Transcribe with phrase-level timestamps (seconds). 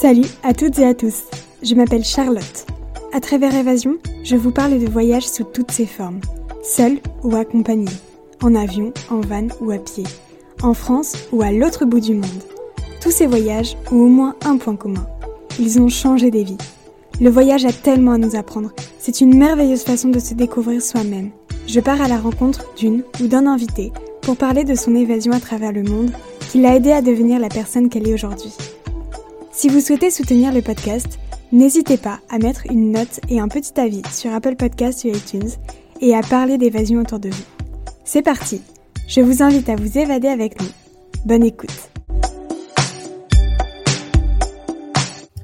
[0.00, 1.24] Salut à toutes et à tous,
[1.62, 2.66] je m'appelle Charlotte.
[3.12, 6.22] À travers Évasion, je vous parle de voyages sous toutes ses formes,
[6.62, 7.90] seul ou accompagné,
[8.40, 10.04] en avion, en van ou à pied,
[10.62, 12.24] en France ou à l'autre bout du monde.
[13.02, 15.06] Tous ces voyages ont au moins un point commun,
[15.58, 16.56] ils ont changé des vies.
[17.20, 21.28] Le voyage a tellement à nous apprendre, c'est une merveilleuse façon de se découvrir soi-même.
[21.66, 23.92] Je pars à la rencontre d'une ou d'un invité
[24.22, 26.12] pour parler de son évasion à travers le monde
[26.50, 28.54] qui l'a aidé à devenir la personne qu'elle est aujourd'hui.
[29.52, 31.18] Si vous souhaitez soutenir le podcast,
[31.50, 35.50] n'hésitez pas à mettre une note et un petit avis sur Apple Podcasts ou iTunes
[36.00, 37.44] et à parler d'évasion autour de vous.
[38.04, 38.62] C'est parti
[39.08, 40.68] Je vous invite à vous évader avec nous.
[41.24, 41.90] Bonne écoute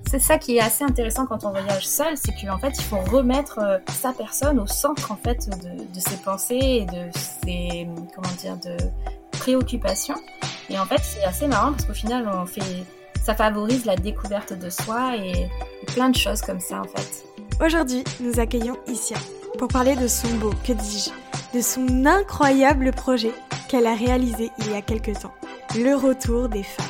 [0.08, 3.00] C'est ça qui est assez intéressant quand on voyage seul, c'est qu'en fait il faut
[3.10, 8.56] remettre euh, sa personne au centre en fait de, ses pensées et de ses comment
[8.62, 8.76] de
[9.32, 10.14] préoccupations.
[10.70, 12.62] Et en fait c'est assez marrant parce qu'au final on fait
[13.26, 15.48] ça favorise la découverte de soi et,
[15.88, 17.24] plein de choses comme ça en fait.
[17.64, 19.16] Aujourd'hui, nous accueillons Issia
[19.58, 21.10] pour parler de son beau, que dis-je,
[21.56, 23.32] de son incroyable projet
[23.68, 25.34] qu'elle a réalisé il y a quelques temps,
[25.74, 26.86] le retour des femmes.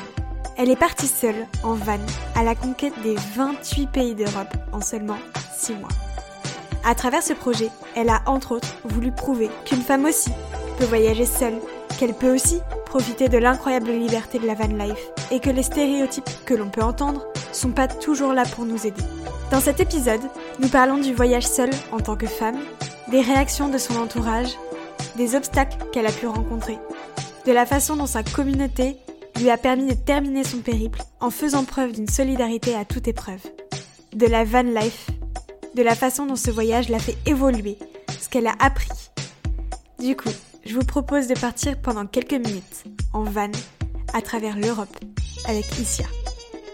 [0.57, 1.97] Elle est partie seule, en van,
[2.35, 5.17] à la conquête des 28 pays d'Europe en seulement
[5.57, 5.89] 6 mois.
[6.85, 10.29] À travers ce projet, elle a entre autres voulu prouver qu'une femme aussi
[10.77, 11.59] peut voyager seule,
[11.97, 16.29] qu'elle peut aussi profiter de l'incroyable liberté de la van life et que les stéréotypes
[16.45, 19.01] que l'on peut entendre sont pas toujours là pour nous aider.
[19.51, 20.21] Dans cet épisode,
[20.59, 22.59] nous parlons du voyage seul en tant que femme,
[23.09, 24.57] des réactions de son entourage,
[25.15, 26.77] des obstacles qu'elle a pu rencontrer,
[27.45, 28.97] de la façon dont sa communauté
[29.39, 33.41] lui a permis de terminer son périple en faisant preuve d'une solidarité à toute épreuve,
[34.13, 35.07] de la van life,
[35.75, 37.77] de la façon dont ce voyage l'a fait évoluer,
[38.19, 38.89] ce qu'elle a appris.
[39.99, 40.29] Du coup,
[40.67, 43.51] je vous propose de partir pendant quelques minutes en van
[44.13, 44.95] à travers l'Europe
[45.47, 46.05] avec Issia.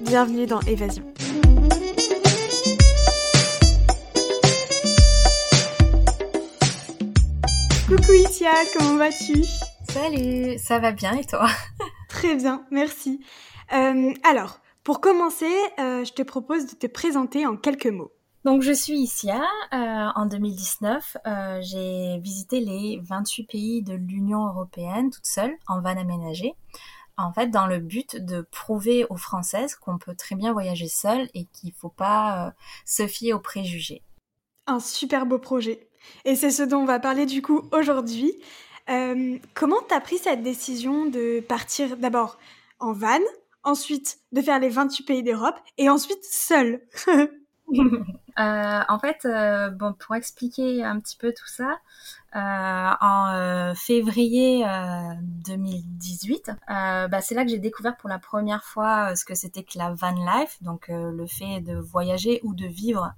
[0.01, 1.03] Bienvenue dans Évasion.
[7.87, 9.43] Coucou Issia, comment vas-tu?
[9.91, 11.47] Salut, ça va bien et toi?
[12.09, 13.23] Très bien, merci.
[13.73, 18.11] Euh, alors, pour commencer, euh, je te propose de te présenter en quelques mots.
[18.43, 19.41] Donc je suis Issia.
[19.73, 25.79] Euh, en 2019, euh, j'ai visité les 28 pays de l'Union européenne toute seule en
[25.79, 26.53] van aménagé.
[27.15, 31.29] En fait, dans le but de prouver aux Françaises qu'on peut très bien voyager seule
[31.33, 32.51] et qu'il ne faut pas euh,
[32.85, 34.01] se fier aux préjugés.
[34.67, 35.87] Un super beau projet.
[36.25, 38.33] Et c'est ce dont on va parler du coup aujourd'hui.
[39.53, 42.37] comment t'as pris cette décision de partir d'abord
[42.79, 43.21] en van,
[43.63, 46.81] ensuite de faire les 28 pays d'Europe et ensuite seule?
[48.39, 51.77] Euh, en fait, euh, bon, pour expliquer un petit peu tout ça,
[52.35, 54.65] euh, en euh, février
[55.21, 59.77] 2018, bah, c'est là que j'ai découvert pour la première fois ce que c'était que
[59.77, 63.13] la van life, donc le fait de voyager ou de vivre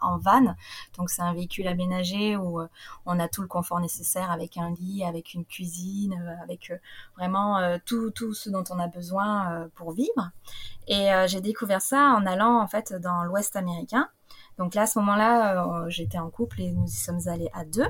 [0.00, 0.54] en van.
[0.96, 2.62] Donc c'est un véhicule aménagé où
[3.04, 6.72] on a tout le confort nécessaire avec un lit, avec une cuisine, avec
[7.18, 10.30] vraiment tout, tout ce dont on a besoin pour vivre.
[10.88, 14.08] Et j'ai découvert ça en allant en fait dans l'Ouest américain.
[14.58, 17.64] Donc là, à ce moment-là, euh, j'étais en couple et nous y sommes allés à
[17.64, 17.86] deux.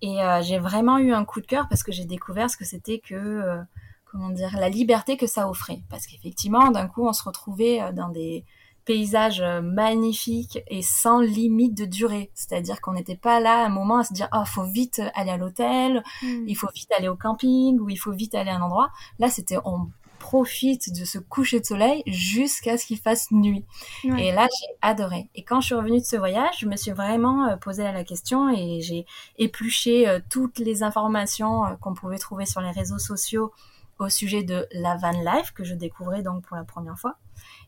[0.00, 2.64] Et euh, j'ai vraiment eu un coup de cœur parce que j'ai découvert ce que
[2.64, 3.58] c'était que, euh,
[4.06, 5.82] comment dire, la liberté que ça offrait.
[5.88, 8.44] Parce qu'effectivement, d'un coup, on se retrouvait dans des
[8.84, 12.32] paysages magnifiques et sans limite de durée.
[12.34, 15.30] C'est-à-dire qu'on n'était pas là à un moment à se dire, oh, faut vite aller
[15.30, 16.48] à l'hôtel, hmm.
[16.48, 18.90] il faut vite aller au camping, ou il faut vite aller à un endroit.
[19.20, 19.88] Là, c'était, on
[20.22, 23.66] profite de ce coucher de soleil jusqu'à ce qu'il fasse nuit.
[24.04, 25.28] Et là, j'ai adoré.
[25.34, 28.04] Et quand je suis revenue de ce voyage, je me suis vraiment euh, posé la
[28.04, 29.04] question et j'ai
[29.36, 33.52] épluché euh, toutes les informations euh, qu'on pouvait trouver sur les réseaux sociaux
[33.98, 37.16] au sujet de la van life que je découvrais donc pour la première fois.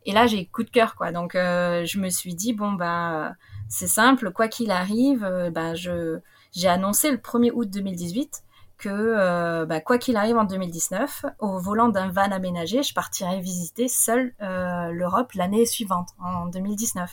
[0.07, 1.11] Et là, j'ai coup de cœur quoi.
[1.11, 3.35] Donc je me suis dit bon bah
[3.69, 5.21] c'est simple, quoi qu'il arrive,
[5.53, 6.19] bah je
[6.53, 8.43] j'ai annoncé le 1er août 2018
[8.79, 13.41] que euh, bah, quoi qu'il arrive en 2019, au volant d'un van aménagé, je partirai
[13.41, 17.11] visiter seule euh, l'Europe l'année suivante, en 2019.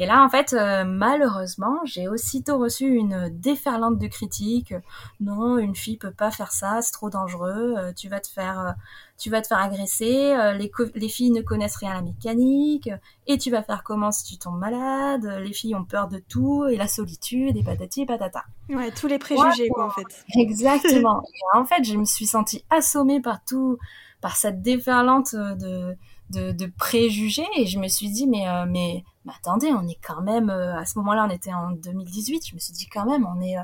[0.00, 4.72] Et là, en fait, euh, malheureusement, j'ai aussitôt reçu une déferlante de critiques.
[5.20, 7.74] Non, une fille peut pas faire ça, c'est trop dangereux.
[7.76, 8.70] Euh, tu vas te faire, euh,
[9.18, 10.36] tu vas te faire agresser.
[10.56, 12.88] les, les filles ne connaissent rien à la mécanique.
[13.26, 16.64] Et tu vas faire comment si tu tombes malade Les filles ont peur de tout
[16.68, 18.44] et la solitude et patati et patata.
[18.68, 20.24] Ouais, tous les préjugés, quoi, en fait.
[20.36, 21.24] Exactement.
[21.54, 23.78] en fait, je me suis sentie assommée par tout,
[24.20, 25.96] par cette déferlante de
[26.30, 30.50] de, préjugés et je me suis dit mais euh, mais, attendez on est quand même
[30.50, 33.40] euh, à ce moment-là on était en 2018 je me suis dit quand même on
[33.40, 33.62] est euh,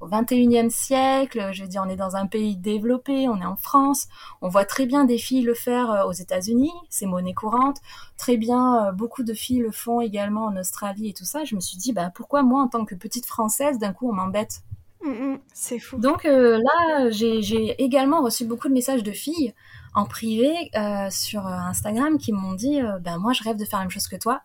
[0.00, 1.50] au 21e siècle.
[1.52, 4.08] Je veux dire, on est dans un pays développé, on est en France.
[4.42, 7.78] On voit très bien des filles le faire aux États-Unis, c'est monnaie courante.
[8.18, 11.44] Très bien, beaucoup de filles le font également en Australie et tout ça.
[11.44, 14.12] Je me suis dit, bah, pourquoi moi, en tant que petite Française, d'un coup, on
[14.12, 14.60] m'embête?
[15.02, 15.96] Mm, mm, C'est fou.
[15.96, 19.54] Donc là, j'ai également reçu beaucoup de messages de filles
[19.94, 20.70] en privé
[21.10, 24.16] sur Instagram qui m'ont dit, ben moi, je rêve de faire la même chose que
[24.16, 24.42] toi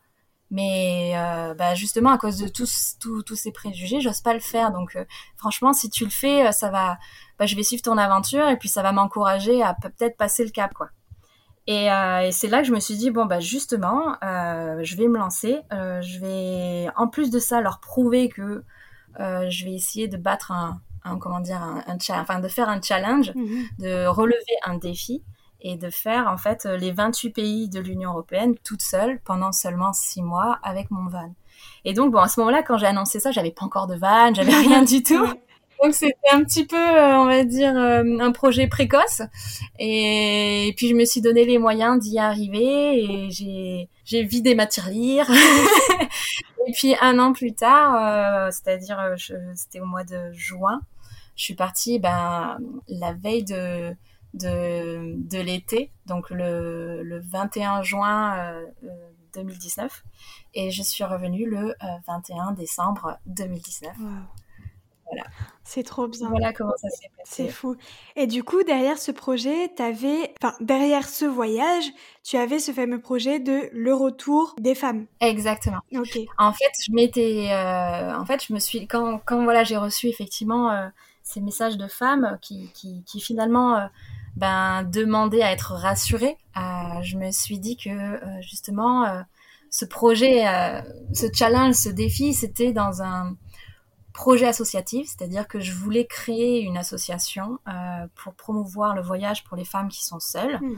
[0.51, 4.71] mais euh, bah justement, à cause de tous, tous, ces préjugés, j'ose pas le faire.
[4.71, 5.05] Donc, euh,
[5.37, 6.97] franchement, si tu le fais, euh, ça va.
[7.37, 10.49] Bah, je vais suivre ton aventure et puis ça va m'encourager à peut-être passer le
[10.49, 10.89] cap, quoi.
[11.67, 15.19] Et, et c'est là que je me suis dit bon bah justement, je vais me
[15.19, 15.59] lancer.
[15.69, 18.63] je vais, en plus de ça, leur prouver que
[19.19, 22.81] je vais essayer de battre un, un comment dire, un, un enfin de faire un
[22.81, 25.23] challenge, mmh de relever un défi
[25.61, 29.93] et de faire en fait les 28 pays de l'Union européenne toute seule pendant seulement
[29.93, 31.33] 6 mois avec mon van.
[31.85, 34.33] Et donc bon à ce moment-là quand j'ai annoncé ça, j'avais pas encore de van,
[34.33, 35.27] j'avais rien du tout.
[35.81, 39.21] Donc c'était un petit peu, euh, on va dire, euh, un projet précoce.
[39.79, 44.67] Et, puis je me suis donné les moyens d'y arriver et j'ai j'ai vidé ma
[44.67, 45.29] tirelire.
[46.67, 48.99] et puis un an plus tard, euh, c'est-à-dire
[49.55, 50.81] c'était au mois de juin,
[51.35, 52.57] je suis partie ben
[52.89, 53.95] la veille de
[54.33, 58.53] de, de l'été, donc le, le, 21 juin
[59.33, 59.91] 2019.
[59.91, 60.09] Euh,
[60.53, 61.73] et je suis revenue le
[62.07, 63.95] 21 euh, décembre 2019.
[65.11, 65.23] Voilà.
[65.63, 66.29] C'est trop bien.
[66.29, 67.45] Voilà comment ça s'est passé.
[67.45, 67.75] C'est fou.
[68.15, 71.85] Et du coup, derrière ce projet, avais, enfin, derrière ce voyage,
[72.23, 75.07] tu avais ce fameux projet de le retour des femmes.
[75.19, 75.79] Exactement.
[75.95, 76.19] Ok.
[76.37, 80.07] En fait, je m'étais, euh, en fait, je me suis, quand, quand voilà, j'ai reçu
[80.07, 80.91] effectivement
[81.23, 83.89] ces messages de femmes qui, qui, qui finalement
[84.35, 86.37] ben, demander à être rassurée.
[86.57, 89.21] Euh, je me suis dit que euh, justement, euh,
[89.69, 90.45] ce projet,
[91.13, 93.35] ce challenge, ce défi, c'était dans un
[94.13, 97.59] projet associatif, c'est-à-dire que je voulais créer une association
[98.15, 100.59] pour promouvoir le voyage pour les femmes qui sont seules.
[100.59, 100.75] Mmh.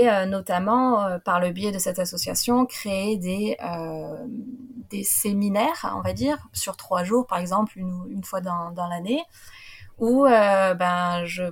[0.00, 3.56] Et notamment, par le biais de cette association, créer des,
[4.90, 8.88] des séminaires, on va dire, sur trois jours, par exemple, une, une fois dans, dans
[8.88, 9.22] l'année,
[9.98, 11.44] où euh, ben je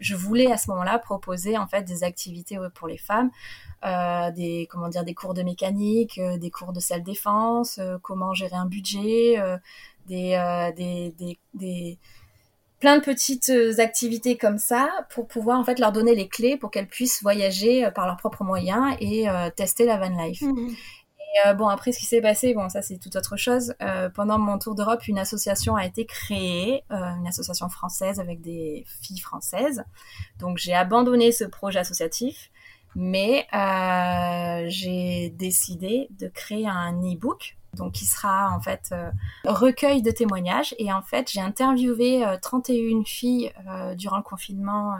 [0.00, 3.30] je voulais à ce moment-là proposer en fait des activités pour les femmes
[3.84, 8.32] euh, des comment dire des cours de mécanique euh, des cours de self défense comment
[8.32, 9.36] gérer un budget
[10.06, 11.98] des, des, des, des
[12.80, 16.70] plein de petites activités comme ça pour pouvoir en fait leur donner les clés pour
[16.70, 20.42] qu'elles puissent voyager par leurs propres moyens et tester la van life.
[20.42, 20.70] Mmh.
[21.46, 23.74] Euh, bon, après, ce qui s'est passé, bon, ça c'est tout autre chose.
[23.82, 28.40] Euh, pendant mon tour d'Europe, une association a été créée, euh, une association française avec
[28.42, 29.84] des filles françaises.
[30.38, 32.50] Donc j'ai abandonné ce projet associatif,
[32.94, 33.46] mais
[34.68, 37.56] j'ai décidé de créer un e-book.
[37.74, 38.94] Donc, qui sera en fait
[39.46, 40.74] recueil de témoignages.
[40.78, 43.50] Et en fait, j'ai interviewé 31 filles
[43.96, 44.98] durant le confinement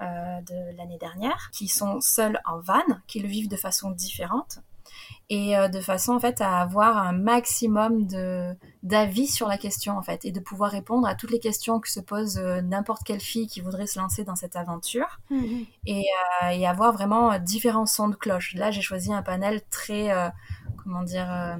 [0.00, 4.60] de l'année dernière, qui sont seules en van, qui le vivent de façon différente
[5.30, 9.96] et euh, de façon en fait à avoir un maximum de d'avis sur la question
[9.96, 13.04] en fait et de pouvoir répondre à toutes les questions que se pose euh, n'importe
[13.04, 15.64] quelle fille qui voudrait se lancer dans cette aventure mhm.
[15.86, 16.04] et,
[16.42, 18.54] euh, et, avoir vraiment différents sons de cloche.
[18.54, 20.10] Là, j'ai choisi un panel très
[20.82, 21.58] comment dire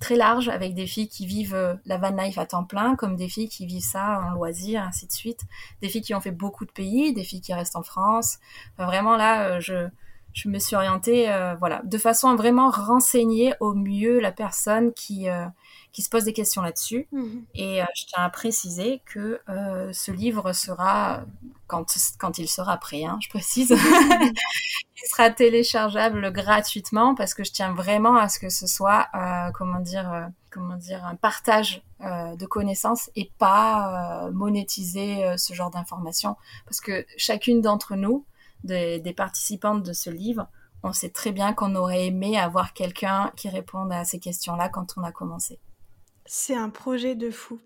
[0.00, 3.28] très large avec des filles qui vivent la van life à temps plein comme des
[3.28, 5.40] filles qui vivent ça en loisir ainsi de suite
[5.82, 8.38] des filles qui ont fait beaucoup de pays des filles qui restent en France
[8.76, 9.88] vraiment là je
[10.34, 14.92] je me suis orientée, euh, voilà, de façon à vraiment renseigner au mieux la personne
[14.92, 15.46] qui euh,
[15.92, 17.06] qui se pose des questions là-dessus.
[17.12, 17.44] Mhm.
[17.54, 19.40] Et euh, je tiens à préciser que
[19.92, 21.22] ce livre sera,
[21.68, 21.86] quand,
[22.18, 27.72] quand il sera prêt, hein, je précise, il sera téléchargeable gratuitement parce que je tiens
[27.72, 29.06] vraiment à ce que ce soit,
[29.54, 36.34] comment dire, comment dire, un partage de connaissances et pas monétiser ce genre d'informations.
[36.64, 38.24] Parce que chacune d'entre nous,
[38.64, 40.48] des, participantes de ce livre,
[40.82, 44.94] on sait très bien qu'on aurait aimé avoir quelqu'un qui réponde à ces questions-là quand
[44.96, 45.60] on a commencé.
[46.26, 47.60] C'est un projet de fou.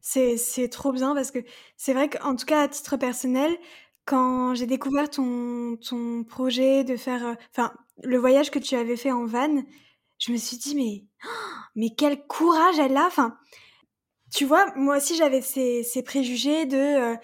[0.00, 1.40] C'est trop bien parce que
[1.76, 3.54] c'est vrai qu'en tout cas à titre personnel,
[4.06, 7.72] quand j'ai découvert ton, ton projet de faire, euh, enfin
[8.02, 9.62] le voyage que tu avais fait en van,
[10.18, 11.04] je me suis dit mais
[11.74, 13.06] mais quel courage elle a.
[13.06, 13.36] Enfin,
[14.32, 17.16] tu vois, moi aussi j'avais ces, ces préjugés de euh,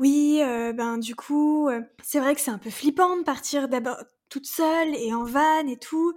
[0.00, 3.68] oui, euh, ben du coup, euh, c'est vrai que c'est un peu flippant de partir
[3.68, 3.96] d'abord
[4.28, 6.14] toute seule et en van et tout.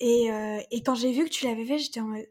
[0.00, 2.26] Et, euh, et quand j'ai vu que tu l'avais fait, j'étais en mode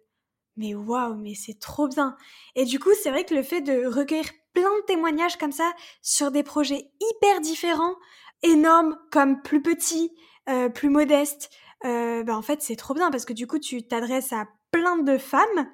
[0.55, 2.17] mais waouh, mais c'est trop bien.
[2.55, 5.71] Et du coup, c'est vrai que le fait de recueillir plein de témoignages comme ça
[6.01, 7.95] sur des projets hyper différents,
[8.41, 10.11] énormes comme plus petits,
[10.73, 11.51] plus modestes,
[11.83, 15.19] ben en fait c'est trop bien parce que du coup tu t'adresses à plein de
[15.19, 15.69] femmes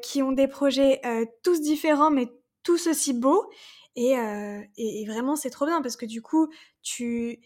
[0.00, 1.02] qui ont des projets
[1.44, 2.28] tous différents mais
[2.62, 3.50] tous aussi beaux.
[3.98, 4.12] Et,
[4.76, 6.48] et, et vraiment, c'est trop bien parce que du coup,
[6.82, 7.40] tu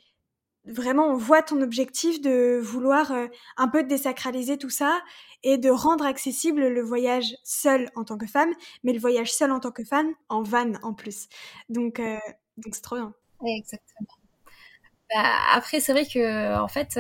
[0.66, 3.12] vraiment on voit ton objectif de vouloir
[3.56, 5.00] un peu désacraliser tout ça
[5.42, 8.52] et de rendre accessible le voyage seul en tant que femme,
[8.84, 11.28] mais le voyage seul en tant que femme en van en plus.
[11.68, 12.00] Donc
[12.58, 13.14] donc c'est trop bien.
[13.44, 14.08] Exactement.
[15.14, 16.98] Bah, après c'est vrai que en fait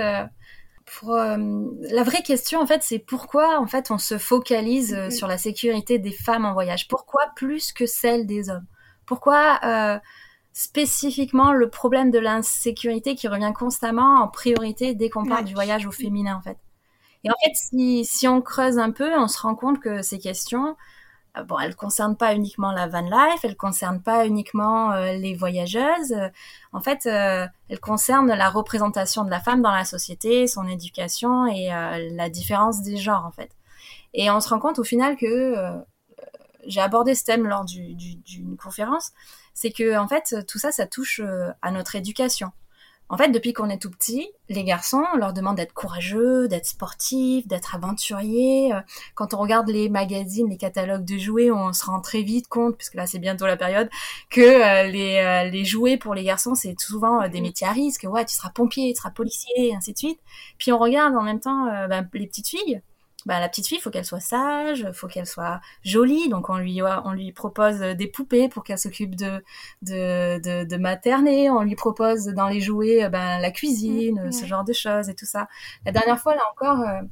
[0.86, 5.28] pour la vraie question en fait c'est pourquoi en fait on se focalise mmh sur
[5.28, 6.88] la sécurité des femmes en voyage?
[6.88, 8.66] Pourquoi plus que celle des hommes?
[9.06, 10.00] Pourquoi
[10.52, 15.86] spécifiquement le problème de l'insécurité qui revient constamment en priorité dès qu'on parle du voyage
[15.86, 16.58] au féminin en fait?
[17.24, 20.18] Et en fait, si, si on creuse un peu, on se rend compte que ces
[20.18, 20.76] questions,
[21.36, 25.34] euh, bon, elles concernent pas uniquement la van life, elles concernent pas uniquement euh, les
[25.34, 26.14] voyageuses.
[26.72, 31.46] en fait, euh, elles concernent la représentation de la femme dans la société, son éducation
[31.46, 33.50] et la différence des genres en fait.
[34.14, 35.54] Et on se rend compte au final que
[36.66, 39.12] j'ai abordé ce thème lors d'une du, conférence
[39.54, 42.52] c'est que en fait tout ça, ça touche euh, à notre éducation.
[43.08, 46.64] En fait, depuis qu'on est tout petit, les garçons, on leur demande d'être courageux, d'être
[46.64, 48.72] sportifs, d'être aventuriers.
[48.72, 48.80] Euh,
[49.14, 52.74] quand on regarde les magazines, les catalogues de jouets, on se rend très vite compte,
[52.78, 53.90] puisque là c'est bientôt la période,
[54.30, 58.06] que euh, les, les jouets pour les garçons, c'est souvent des métiers à risque.
[58.08, 60.20] Ouais, tu seras pompier, tu seras policier, et ainsi de suite.
[60.56, 62.80] Puis on regarde en même temps ben, les petites filles
[63.26, 66.28] bah, la petite fille, faut qu'elle soit sage, faut qu'elle soit jolie.
[66.28, 69.42] Donc on lui on lui propose des poupées pour qu'elle s'occupe de,
[69.82, 71.50] de, de de materner.
[71.50, 75.14] On lui propose dans les jouets ben la cuisine, mmh, ce genre de choses et
[75.14, 75.48] tout ça.
[75.84, 77.02] La dernière fois là encore, euh,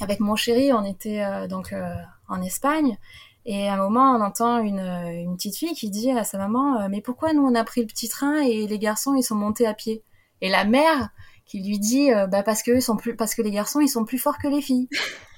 [0.00, 1.94] avec mon chéri, on était euh, donc euh,
[2.28, 2.98] en Espagne.
[3.44, 6.88] Et à un moment, on entend une, une petite fille qui dit à sa maman
[6.88, 9.66] Mais pourquoi nous, on a pris le petit train et les garçons, ils sont montés
[9.66, 10.04] à pied?
[10.42, 11.10] Et la mère,
[11.52, 14.06] qui lui dit euh, bah parce que sont plus parce que les garçons ils sont
[14.06, 14.88] plus forts que les filles.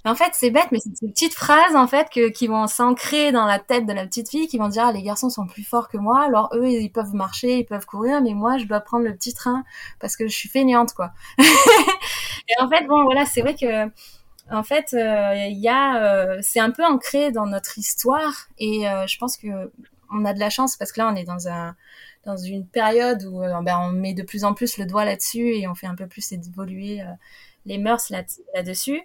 [0.04, 3.32] en fait, c'est bête mais c'est ces petites phrases en fait que qui vont s'ancrer
[3.32, 5.64] dans la tête de la petite fille qui vont dire ah, les garçons sont plus
[5.64, 8.78] forts que moi, alors eux ils peuvent marcher, ils peuvent courir mais moi je dois
[8.78, 9.64] prendre le petit train
[9.98, 11.10] parce que je suis feignante quoi.
[11.38, 13.90] et en fait bon voilà, c'est vrai que
[14.50, 18.84] en fait, euh, il y a, euh, c'est un peu ancré dans notre histoire et
[19.06, 19.48] je pense que
[20.14, 21.74] on a de la chance parce que là on est dans un
[22.24, 25.54] dans une période où euh, ben, on met de plus en plus le doigt là-dessus
[25.54, 27.06] et on fait un peu plus évoluer euh,
[27.66, 29.02] les mœurs là-dessus.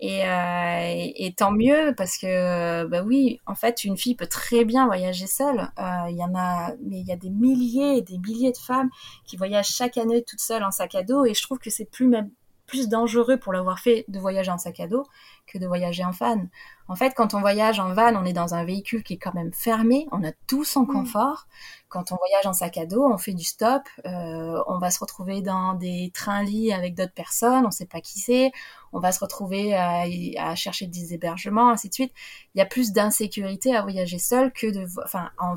[0.00, 4.64] et, euh, et, tant mieux parce que bah oui, en fait, une fille peut très
[4.64, 5.70] bien voyager seule.
[6.10, 8.90] Il y en a, mais il y a des milliers et des milliers de femmes
[9.24, 11.24] qui voyagent chaque année toutes seules en sac à dos.
[11.24, 12.30] Et je trouve que c'est plus même
[12.66, 15.06] plus dangereux pour l'avoir fait de voyager en sac à dos
[15.46, 16.46] que de voyager en van.
[16.88, 19.34] En fait, quand on voyage en van, on est dans un véhicule qui est quand
[19.34, 20.88] même fermé, on a tout son mm.
[20.88, 21.46] confort.
[21.88, 24.98] Quand on voyage en sac à dos, on fait du stop, euh, on va se
[24.98, 28.50] retrouver dans des trains-lits avec d'autres personnes, on sait pas qui c'est,
[28.92, 32.12] on va se retrouver à, chercher des hébergements, ainsi de suite.
[32.54, 35.54] Il y a plus d'insécurité à voyager seul que de, enfin, en,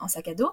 [0.00, 0.50] en, sac à dos,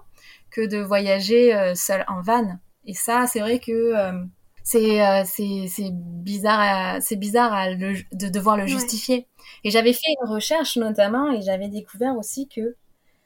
[0.50, 2.58] que de voyager euh, seul en van.
[2.84, 4.24] Et ça, c'est vrai que euh,
[4.68, 7.68] c'est c'est bizarre c'est bizarre
[8.12, 9.26] de devoir le justifier.
[9.64, 12.76] Et j'avais fait une recherche notamment et j'avais découvert aussi que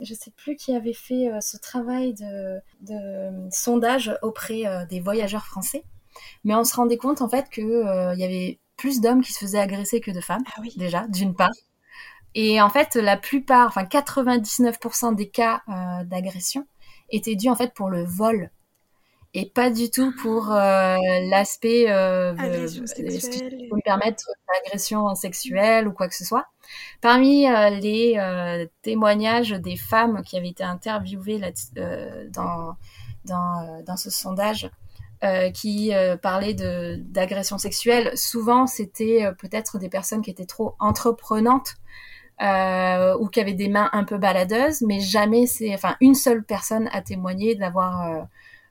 [0.02, 5.00] je sais plus qui avait fait euh, ce travail de, de sondage auprès euh, des
[5.00, 5.84] voyageurs français,
[6.44, 9.32] mais on se rendait compte en fait que euh, il y avait plus d'hommes qui
[9.32, 11.52] se faisaient agresser que de femmes ah déjà d'une part.
[12.34, 15.60] Et en fait, la plupart, enfin 99% des cas
[16.06, 16.66] d'agression
[17.10, 18.50] étaient dus en fait pour le vol
[19.34, 20.96] et pas du tout pour euh,
[21.30, 26.46] l'aspect euh, me permettre d'agression sexuelle ou quoi que ce soit.
[27.00, 31.50] Parmi euh, les euh, témoignages des femmes qui avaient été interviewées là,
[32.30, 32.76] dans,
[33.24, 34.70] dans, dans ce sondage,
[35.54, 41.76] qui parlaient de d'agression sexuelle, souvent c'était peut-être des personnes qui étaient trop entreprenantes
[42.40, 46.88] ou qui avaient des mains un peu baladeuses, mais jamais c'est, enfin une seule personne
[46.92, 48.22] a témoigné d'avoir euh,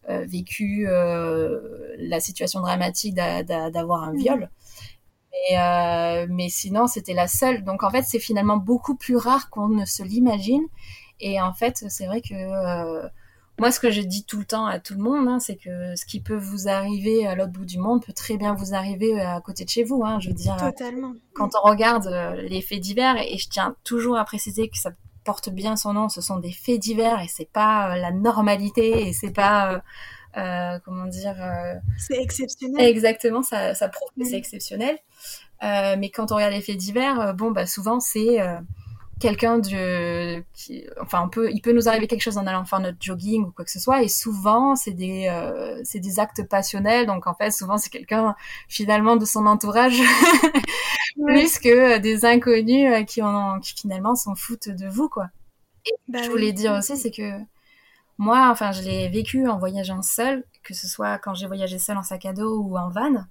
[0.08, 1.60] vécu euh,
[1.98, 4.50] la situation dramatique d'avoir un viol.
[5.32, 7.64] Mais, euh, mais sinon, c'était la seule.
[7.64, 10.64] Donc en fait, c'est finalement beaucoup plus rare qu'on ne se l'imagine.
[11.20, 13.10] Et en fait, c'est vrai que
[13.60, 15.96] moi, ce que je dis tout le temps à tout le monde, hein, c'est que
[15.96, 19.22] ce qui peut vous arriver à l'autre bout du monde peut très bien vous arriver
[19.22, 20.04] à côté de chez vous.
[20.04, 21.14] Hein, je veux dire, Totalement.
[21.36, 22.08] quand on regarde
[22.50, 24.92] les faits divers, et je tiens toujours à préciser que ça
[25.24, 29.08] porte bien son nom, ce sont des faits divers et c'est pas euh, la normalité
[29.08, 29.80] et c'est pas euh,
[30.38, 31.36] euh comment dire.
[31.98, 32.86] C'est exceptionnel.
[32.86, 34.98] Exactement, ça, ça prouve que c'est exceptionnel.
[35.62, 38.40] Mais quand on regarde les faits divers, bon bah souvent c'est
[39.22, 42.80] quelqu'un de qui, enfin on peut il peut nous arriver quelque chose en allant faire
[42.80, 44.02] notre jogging ou quoi que ce soit.
[44.04, 47.06] Et souvent c'est des euh, c'est des actes passionnels.
[47.06, 48.36] Donc en fait souvent c'est quelqu'un
[48.68, 50.02] finalement de son entourage
[51.26, 55.30] plus que des inconnus euh, qui en qui finalement s'en foutent de vous quoi.
[55.86, 57.40] Et bah je voulais dire aussi c'est que
[58.18, 61.98] moi enfin je l'ai vécu en voyageant seule que ce soit quand j'ai voyagé seule
[61.98, 63.26] en sac à dos ou en van.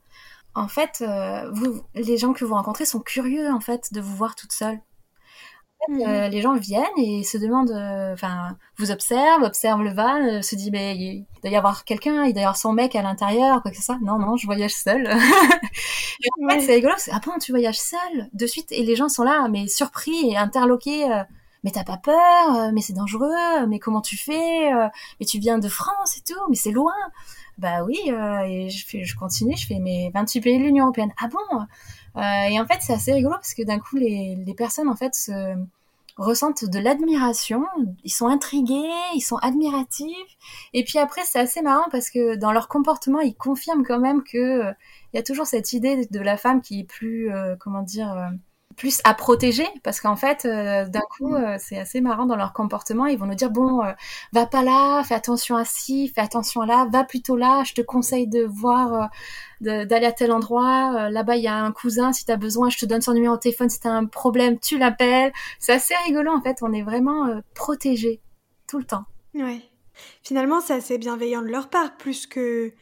[0.54, 4.16] En fait euh, vous les gens que vous rencontrez sont curieux en fait de vous
[4.16, 4.78] voir toute seule
[5.88, 6.02] Mhm.
[6.02, 10.42] Euh, les gens viennent et se demandent, euh, enfin, vous observent, observent le van, euh,
[10.42, 13.02] se dit, mais il doit y avoir quelqu'un, il doit y avoir son mec à
[13.02, 13.98] l'intérieur, quoi que ce soit.
[14.02, 15.08] Non, non, je voyage seule.
[15.10, 18.28] en fait, c'est rigolo, c'est, ah bon, tu voyages seule?
[18.34, 21.06] De suite, et les gens sont là, mais surpris et interloqués.
[21.64, 24.70] mais t'as pas peur, mais c'est dangereux, mais comment tu fais,
[25.18, 26.94] mais tu viens de France et tout, mais c'est loin.
[27.58, 31.12] Bah oui, et je, fais, je continue, je fais mes 28 pays de l'Union Européenne.
[31.20, 31.66] Ah bon?
[32.16, 35.14] Et en fait, c'est assez rigolo parce que d'un coup, les, les, personnes en fait
[35.14, 35.56] se
[36.16, 37.64] ressentent de l'admiration,
[38.04, 40.36] ils sont intrigués, ils sont admiratifs.
[40.74, 44.22] Et puis après, c'est assez marrant parce que dans leur comportement, ils confirment quand même
[44.22, 44.72] que euh,
[45.12, 48.30] il y a toujours cette idée de la femme qui est plus, euh, comment dire,
[48.80, 52.54] plus à protéger parce qu'en fait euh, d'un coup euh, c'est assez marrant dans leur
[52.54, 53.04] comportement.
[53.04, 53.92] Ils vont nous dire bon euh,
[54.32, 57.74] va pas là fais attention à ci fais attention à là va plutôt là je
[57.74, 59.10] te conseille de voir
[59.60, 62.78] d'aller à tel endroit là-bas il y a un cousin si tu as besoin je
[62.78, 65.30] te donne son numéro de téléphone si tu as un problème tu l'appelles.
[65.58, 68.22] C'est assez rigolo en fait on est vraiment protégé
[68.66, 69.04] tout le temps.
[69.34, 69.60] Ouais.
[70.22, 72.72] Finalement c'est assez bienveillant de leur part plus que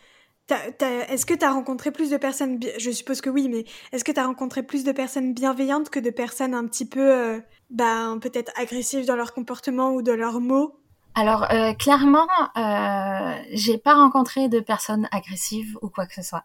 [0.51, 4.13] est-ce que tu as rencontré plus de personnes, je suppose que oui, mais est-ce que
[4.13, 7.41] tu as rencontré plus de personnes bienveillantes que de personnes un petit peu, euh,
[7.71, 10.75] ben, peut-être agressives dans leur comportement ou dans leurs mots?
[11.15, 16.45] Alors, euh, clairement, euh, j'ai pas rencontré de personnes agressives ou quoi que ce soit.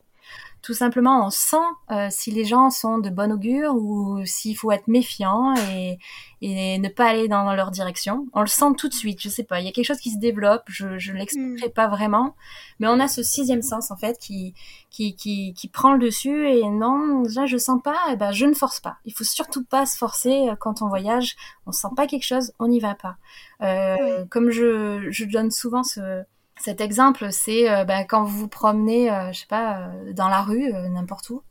[0.65, 1.57] tout simplement on sent
[1.91, 5.99] euh, si les gens sont de bon augure ou s'il faut être méfiant et,
[6.41, 8.25] et, ne pas aller dans leur direction.
[8.33, 10.09] On le sent tout de suite, je sais pas, il y a quelque chose qui
[10.09, 11.73] se développe, je, ne l'expliquerai mm.
[11.73, 12.35] pas vraiment,
[12.79, 14.55] mais on a ce sixième sens en fait qui,
[14.89, 18.31] qui, qui, qui prend le dessus et non, déjà je sens pas, et eh ben
[18.31, 18.97] je ne force pas.
[19.05, 21.35] Il faut surtout pas se forcer euh, quand on voyage,
[21.67, 23.17] on sent pas quelque chose, on n'y va pas.
[23.61, 26.23] Euh, Comme je, je donne souvent ce
[26.57, 30.29] cet exemple, c'est euh, bah, quand vous vous promenez, euh, je sais pas, euh, dans
[30.29, 31.41] la rue, n'importe où,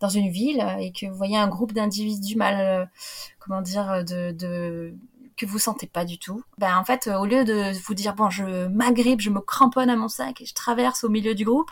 [0.00, 2.90] dans une ville, et que vous voyez un groupe d'individus mal,
[3.38, 4.94] comment dire, de, de
[5.36, 6.42] que vous sentez pas du tout.
[6.58, 9.96] Ben en fait, au lieu de vous dire bon, je m'agrippe, je me cramponne à
[9.96, 11.70] mon sac et je traverse au milieu du groupe,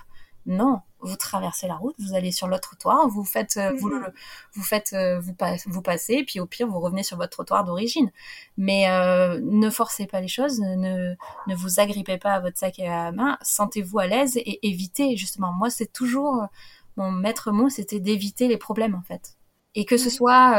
[0.48, 4.10] non, vous traversez la route, vous allez sur l'autre trottoir, vous faites, euh, vous, mhm.
[4.54, 5.34] vous faites, euh, vous,
[5.66, 8.10] vous passez, puis au pire vous revenez sur votre trottoir d'origine.
[8.56, 11.14] Mais euh, ne forcez pas les choses, ne,
[11.46, 15.18] ne vous agrippez pas à votre sac à la main, sentez-vous à l'aise et évitez
[15.18, 15.52] justement.
[15.52, 16.46] Moi, c'est toujours
[16.96, 19.36] mon maître mot, c'était d'éviter les problèmes en fait,
[19.74, 20.58] et que ce soit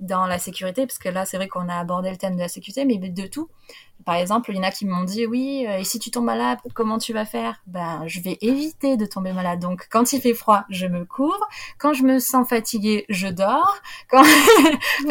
[0.00, 2.48] dans la sécurité, parce que là, c'est vrai qu'on a abordé le thème de la
[2.48, 3.48] sécurité, mais de tout.
[4.06, 6.24] Par exemple, il y en a qui m'ont dit, oui, euh, et si tu tombes
[6.24, 7.62] malade, comment tu vas faire?
[7.66, 9.60] Ben, je vais éviter de tomber malade.
[9.60, 11.46] Donc, quand il fait froid, je me couvre.
[11.78, 13.78] Quand je me sens fatiguée, je dors.
[14.08, 14.24] Quand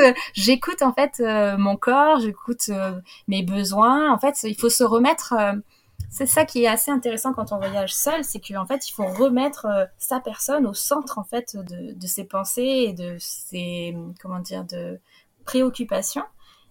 [0.00, 2.70] euh, j'écoute en fait euh, mon corps, j'écoute
[3.28, 4.12] mes besoins.
[4.12, 5.34] En fait, il faut se remettre
[6.08, 9.06] c'est ça qui est assez intéressant quand on voyage seul, c'est qu'en fait, il faut
[9.06, 13.96] remettre euh, sa personne au centre en fait de, de, ses pensées et de ses
[14.20, 14.98] comment dire de
[15.44, 16.24] préoccupations.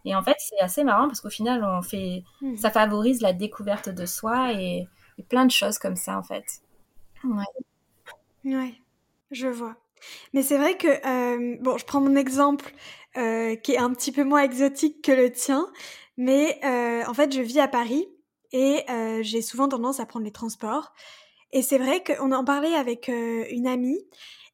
[0.05, 2.55] Et en fait, c'est assez marrant parce qu'au final, on fait, hmm.
[2.57, 4.87] ça favorise la découverte de soi et,
[5.29, 6.43] plein de choses comme ça en fait.
[7.23, 8.53] Ouais.
[8.53, 8.73] Ouais,
[9.31, 9.75] je vois.
[10.33, 12.73] Mais c'est vrai que euh, bon, je prends mon exemple
[13.15, 15.67] euh, qui est un petit peu moins exotique que le tien,
[16.17, 16.59] mais
[17.07, 18.07] en fait, je vis à Paris
[18.55, 20.93] et euh, j'ai souvent tendance à prendre les transports.
[21.51, 23.99] Et c'est vrai qu'on en parlait avec euh, une amie.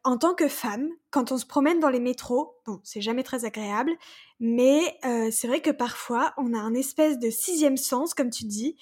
[0.03, 3.45] En tant que femme, quand on se promène dans les métros, bon, c'est jamais très
[3.45, 3.91] agréable,
[4.39, 8.45] mais euh, c'est vrai que parfois on a un espèce de sixième sens, comme tu
[8.45, 8.75] dis,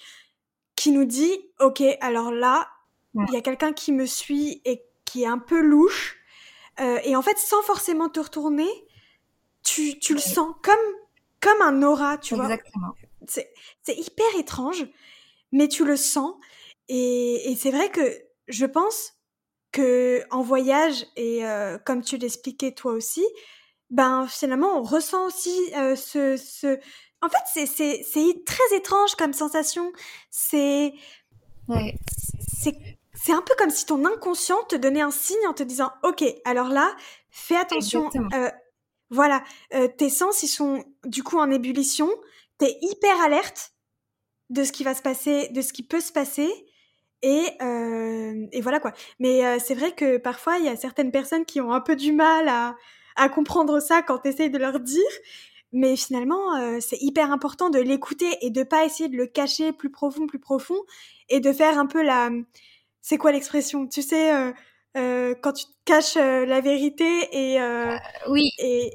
[0.74, 2.70] qui nous dit, ok, alors là,
[3.14, 6.16] il y a quelqu'un qui me suit et qui est un peu louche.
[6.78, 8.70] et en fait, sans forcément te retourner,
[9.62, 10.78] tu, tu le sens comme,
[11.40, 12.94] comme un aura, tu Exactement.
[13.26, 13.44] vois.
[13.82, 14.86] C'est hyper étrange
[15.52, 16.34] mais tu le sens.
[16.88, 19.14] Et, c'est vrai que je pense
[19.72, 23.24] que en voyage et euh, comme tu l'expliquais toi aussi,
[23.90, 26.78] ben finalement on ressent aussi euh, ce, ce,
[27.22, 29.92] En fait, c'est très étrange comme sensation.
[30.30, 30.92] C'est
[31.68, 31.94] Ouais.
[33.22, 36.24] C'est un peu comme si ton inconscient te donnait un signe en te disant Ok,
[36.44, 36.96] alors là,
[37.30, 38.10] fais attention.
[38.34, 38.50] Euh,
[39.10, 39.44] voilà,
[39.98, 42.08] tes sens, ils sont du coup en ébullition.
[42.58, 43.72] T'es hyper alerte
[44.50, 46.48] de ce qui va se passer, de ce qui peut se passer.
[47.22, 48.92] Et, euh, et voilà quoi.
[49.18, 51.96] Mais euh, c'est vrai que parfois, il y a certaines personnes qui ont un peu
[51.96, 52.76] du mal à,
[53.16, 55.12] à comprendre ça quand tu essayes de leur dire.
[55.72, 59.72] Mais finalement, euh, c'est hyper important de l'écouter et de pas essayer de le cacher
[59.72, 60.82] plus profond, plus profond,
[61.28, 62.30] et de faire un peu la...
[63.02, 63.86] C'est quoi l'expression?
[63.86, 64.52] Tu sais,
[64.96, 67.60] euh, euh, quand tu caches euh, la vérité et...
[67.60, 67.96] Euh,
[68.28, 68.50] oui.
[68.58, 68.92] Et,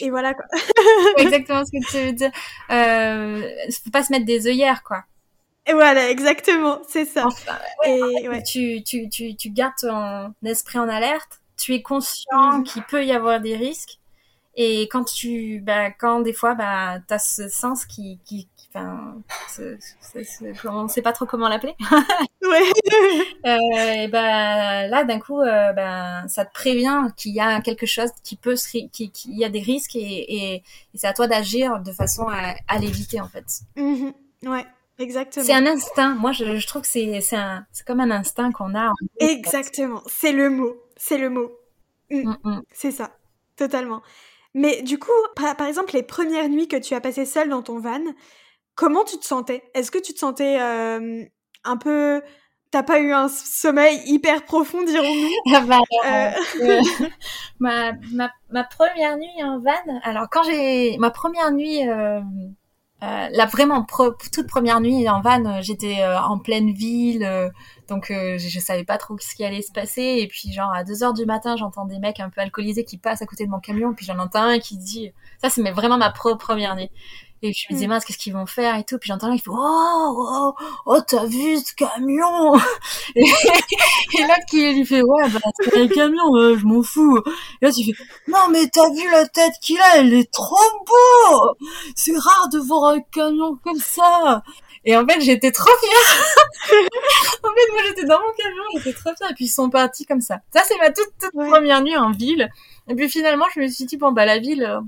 [0.00, 0.44] et, voilà quoi.
[1.18, 2.30] exactement ce que tu veux dire.
[2.70, 3.48] Euh,
[3.84, 5.04] faut pas se mettre des œillères quoi.
[5.66, 7.26] Et voilà, exactement, c'est ça.
[7.26, 8.42] Enfin, ouais, et, en fait, ouais.
[8.42, 12.64] tu, tu, tu, tu gardes ton esprit en alerte, tu es conscient mmh.
[12.64, 14.00] qu'il peut y avoir des risques,
[14.56, 19.76] et quand tu, bah, quand des fois, bah, t'as ce sens qui, qui enfin, ce,
[20.00, 21.74] ce, ce, on sait pas trop comment l'appeler.
[22.42, 22.72] ouais.
[23.46, 28.10] euh, et bah, là, d'un coup, bah, ça te prévient qu'il y a quelque chose
[28.22, 30.62] qui peut se, qui, qui y a des risques et, et, et
[30.98, 33.46] c'est à toi d'agir de façon à, à l'éviter, en fait.
[33.76, 34.10] Mmh.
[34.46, 34.66] Ouais.
[34.98, 35.44] Exactement.
[35.44, 36.14] C'est un instinct.
[36.14, 38.92] Moi, je, je trouve que c'est c'est comme un instinct qu'on a.
[39.18, 40.02] Exactement.
[40.06, 40.76] C'est le mot.
[40.96, 41.50] C'est le mot.
[42.10, 42.22] Mmh.
[42.22, 42.62] Mm -mm.
[42.72, 43.10] C'est ça.
[43.56, 44.02] Totalement.
[44.54, 47.62] Mais du coup, par, par, exemple, les premières nuits que tu as passées seule dans
[47.62, 48.04] ton van,
[48.74, 49.62] comment tu te sentais?
[49.74, 51.24] Est-ce que tu te sentais euh,
[51.64, 52.22] un peu...
[52.70, 55.66] T'as pas eu un sommeil hyper profond, dirons-nous?
[55.66, 56.30] Bah, euh...
[56.62, 56.82] euh,
[57.60, 60.96] ma, ma, ma, première nuit en van, alors quand j'ai...
[60.98, 61.86] Ma première nuit...
[61.88, 62.20] Euh,
[63.02, 63.84] euh, la vraiment
[64.32, 67.28] toute première nuit en van, j'étais en pleine ville,
[67.88, 70.18] donc je, je, savais pas trop ce qui allait se passer.
[70.20, 72.98] Et puis genre à 2 heures du matin, j'entends des mecs un peu alcoolisés qui
[72.98, 75.10] passent à côté de mon camion, puis j'en entends un qui dit,
[75.42, 76.90] ça c'est vraiment ma pro première nuit.
[77.44, 78.98] Et je me disais, mince, qu'est-ce qu'ils vont faire et tout.
[78.98, 80.54] Puis j'entends qui fait, oh, oh,
[80.86, 82.54] oh, t'as vu ce camion
[83.16, 87.18] Et, et l'autre qui lui fait, ouais, bah, c'est un camion, euh, je m'en fous.
[87.60, 90.56] Et là, tu fais, non, mais t'as vu la tête qu'il a, elle est trop
[90.86, 91.56] beau
[91.96, 94.42] C'est rare de voir un camion comme ça
[94.84, 96.24] et en fait, j'étais trop fière.
[97.44, 99.30] en fait, moi, j'étais dans mon camion, j'étais trop fière.
[99.30, 100.40] Et puis, ils sont partis comme ça.
[100.52, 101.48] Ça, c'est ma toute, toute ouais.
[101.48, 102.50] première nuit en ville.
[102.88, 104.80] Et puis, finalement, je me suis dit, bon, bah, la ville,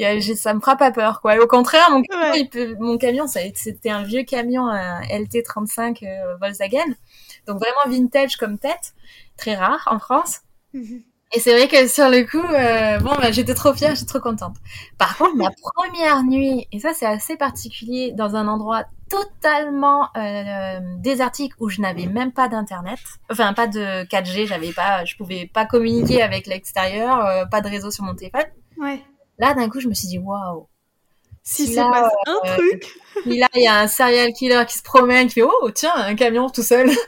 [0.00, 1.36] y a, ça me fera pas peur quoi.
[1.36, 2.44] Et au contraire, mon camion, ouais.
[2.46, 6.94] peut, mon camion c'était un vieux camion un LT35 euh, Volkswagen,
[7.46, 8.94] donc vraiment vintage comme tête,
[9.36, 10.40] très rare en France.
[10.74, 11.02] Mm -hmm.
[11.34, 14.20] Et c'est vrai que sur le coup, euh, bon, bah, j'étais trop fière, j'étais trop
[14.20, 14.56] contente.
[14.96, 20.80] Par contre, ma première nuit, et ça c'est assez particulier, dans un endroit totalement euh,
[20.98, 22.98] désertique où je n'avais même pas d'internet,
[23.30, 27.68] enfin pas de 4G, j'avais pas, je pouvais pas communiquer avec l'extérieur, euh, pas de
[27.68, 28.46] réseau sur mon téléphone.
[28.78, 29.02] Ouais.
[29.38, 30.66] Là, d'un coup, je me suis dit, waouh.
[31.42, 32.98] Si, c'est pas un euh, truc.
[33.22, 35.94] Puis là, il y a un serial killer qui se promène, qui fait, oh, tiens,
[35.96, 36.90] un camion tout seul.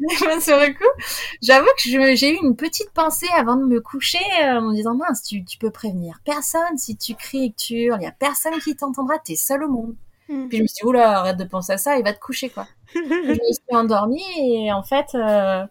[0.40, 1.02] sur le coup,
[1.42, 4.94] j'avoue que j'ai eu une petite pensée avant de me coucher euh, en me disant,
[4.94, 6.78] mince, tu, tu peux prévenir personne.
[6.78, 9.64] Si tu cries et que tu hurles, il y a personne qui t'entendra, t'es seul
[9.64, 9.94] au monde.
[10.28, 10.48] Mm.
[10.48, 12.48] Puis je me suis dit, oula, arrête de penser à ça, il va te coucher,
[12.48, 12.66] quoi.
[12.94, 15.64] je me suis endormie et en fait, euh,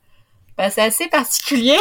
[0.57, 1.77] bah, c'est assez particulier.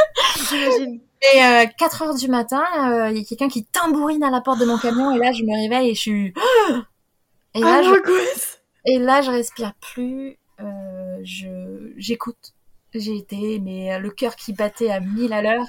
[0.50, 1.00] J'imagine.
[1.22, 4.40] Et euh, 4 heures du matin, il euh, y a quelqu'un qui tambourine à la
[4.40, 6.34] porte de mon camion et là je me réveille et je suis
[7.54, 12.54] et là ah, je et là je respire plus, euh, je j'écoute.
[12.94, 15.64] J'ai été mais le cœur qui battait à 1000 à l'heure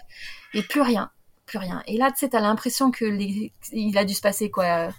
[0.53, 1.11] et plus rien,
[1.45, 1.83] plus rien.
[1.87, 3.53] Et là tu sais t'as l'impression que les...
[3.71, 4.89] il a dû se passer quoi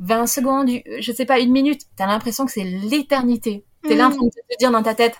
[0.00, 3.64] 20 secondes, je sais pas une minute, t'as l'impression que c'est l'éternité.
[3.82, 3.98] T'es mmh.
[3.98, 5.16] là en train de te dire dans ta tête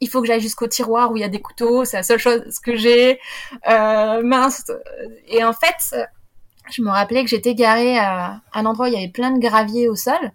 [0.00, 2.18] il faut que j'aille jusqu'au tiroir où il y a des couteaux, c'est la seule
[2.18, 3.18] chose que j'ai.
[3.68, 4.70] Euh, mince.
[5.28, 5.96] Et en fait,
[6.70, 9.38] je me rappelais que j'étais garée à un endroit où il y avait plein de
[9.38, 10.32] gravier au sol.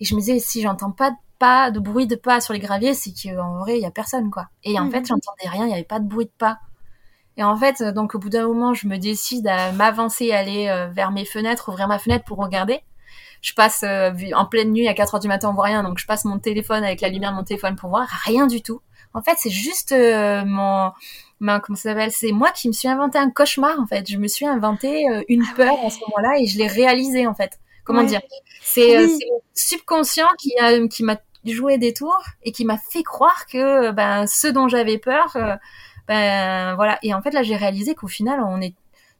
[0.00, 2.60] Et je me disais, si j'entends pas de pas, de bruit de pas sur les
[2.60, 4.46] graviers, c'est qu'en vrai, il y a personne, quoi.
[4.62, 4.90] Et en mmh.
[4.92, 6.58] fait, j'entendais rien, il y avait pas de bruit de pas.
[7.36, 10.86] Et en fait, donc au bout d'un moment, je me décide à m'avancer, aller euh,
[10.88, 12.80] vers mes fenêtres, ouvrir ma fenêtre pour regarder.
[13.40, 15.98] Je passe euh, en pleine nuit à 4 heures du matin, on voit rien, donc
[15.98, 18.80] je passe mon téléphone avec la lumière de mon téléphone pour voir, rien du tout.
[19.14, 20.92] En fait, c'est juste euh, mon,
[21.42, 22.10] ma, comment ça s'appelle?
[22.12, 23.78] C'est moi qui me suis inventé un cauchemar.
[23.78, 25.86] En fait, je me suis inventé euh, une ah peur ouais.
[25.86, 27.58] à ce moment-là et je l'ai réalisé en fait.
[27.84, 28.06] Comment ouais.
[28.06, 28.20] dire?
[28.62, 29.18] C'est euh, oui.
[29.28, 33.90] mon subconscient qui a qui m'a joué des tours et qui m'a fait croire que
[33.90, 35.56] ben ce dont j'avais peur, euh,
[36.08, 36.98] ben voilà.
[37.02, 38.74] Et en fait là, j'ai réalisé qu'au final, on est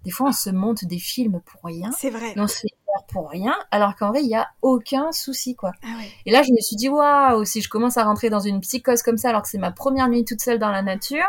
[0.05, 1.91] des fois on se monte des films pour rien.
[1.93, 2.33] C'est vrai.
[2.37, 2.75] on se fait
[3.09, 5.73] pour rien, alors qu'en vrai il y a aucun souci quoi.
[5.83, 6.09] Ah ouais.
[6.27, 9.03] Et là je me suis dit waouh, si je commence à rentrer dans une psychose
[9.03, 11.25] comme ça, alors que c'est ma première nuit toute seule dans la nature,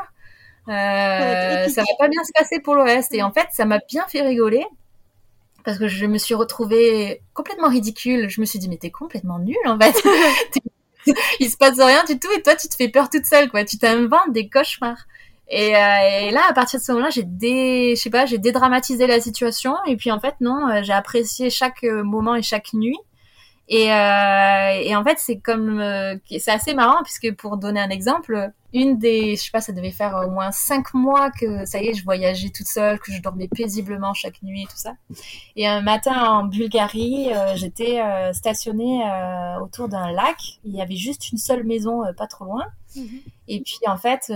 [0.69, 3.13] euh, ça va pas bien se passer pour le reste.
[3.13, 4.65] Et en fait ça m'a bien fait rigoler.
[5.65, 8.27] Parce que je me suis retrouvée complètement ridicule.
[8.27, 9.95] Je me suis dit, mais t'es complètement nulle en fait.
[11.39, 13.63] il se passe rien du tout et toi tu te fais peur toute seule quoi.
[13.63, 15.05] Tu t'inventes des cauchemars.
[15.49, 18.37] Et, euh, et, là, à partir de ce moment-là, j'ai dé, je sais pas, j'ai
[18.37, 19.75] dédramatisé la situation.
[19.87, 22.97] Et puis en fait, non, euh, j'ai apprécié chaque euh, moment et chaque nuit.
[23.69, 27.89] Et, euh, et en fait, c'est comme, euh, c'est assez marrant puisque pour donner un
[27.89, 31.81] exemple, une des, je sais pas, ça devait faire au moins cinq mois que ça
[31.81, 34.93] y est, je voyageais toute seule, que je dormais paisiblement chaque nuit, tout ça.
[35.55, 40.37] Et un matin en Bulgarie, euh, j'étais euh, stationnée euh, autour d'un lac.
[40.65, 42.65] Il y avait juste une seule maison, pas trop loin.
[42.95, 43.21] Mm -hmm.
[43.47, 44.31] Et puis en fait,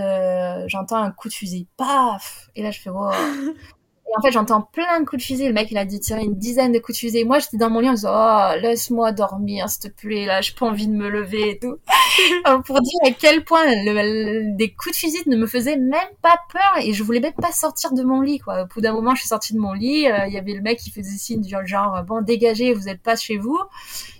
[0.68, 2.48] j'entends un coup de fusil, paf.
[2.54, 3.10] Et là, je fais wow.
[4.08, 5.46] Et en fait, j'entends plein de coups de fusil.
[5.46, 7.24] Le mec, il a dû tirer une dizaine de coups de fusil.
[7.24, 10.52] Moi, j'étais dans mon lit en disant, oh, laisse-moi dormir, s'il te plaît, là, j'ai
[10.54, 11.76] pas envie de me lever et tout.
[12.66, 16.08] pour dire à quel point le, le, des coups de fusil ne me faisaient même
[16.22, 18.62] pas peur et je voulais même pas sortir de mon lit, quoi.
[18.62, 20.62] Au bout d'un moment, je suis sortie de mon lit, euh, il y avait le
[20.62, 23.58] mec qui faisait signe du genre, bon, dégagez, vous êtes pas chez vous.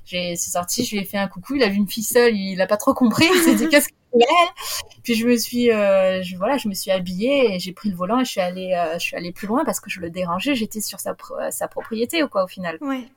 [0.05, 2.35] J'ai, c'est sorti, je lui ai fait un coucou, il a vu une fille seule,
[2.35, 3.89] il a pas trop compris, il s'est dit, qu'est-ce
[5.03, 7.97] puis je me suis, euh, je, voilà, je me suis habillée et j'ai pris le
[7.97, 10.11] volant et je suis allée, euh, je suis allée plus loin parce que je le
[10.11, 10.55] dérangeais.
[10.55, 11.15] J'étais sur sa,
[11.51, 12.79] sa propriété ou quoi au final.
[12.81, 13.09] Ouais.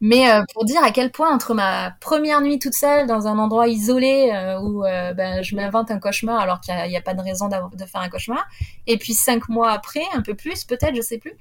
[0.00, 3.38] Mais euh, pour dire à quel point entre ma première nuit toute seule dans un
[3.38, 7.02] endroit isolé euh, où euh, ben, je m'invente un cauchemar alors qu'il n'y a, a,
[7.02, 8.44] pas de raison de faire un cauchemar,
[8.86, 11.32] et puis cinq mois après, un peu plus peut-être, je sais plus,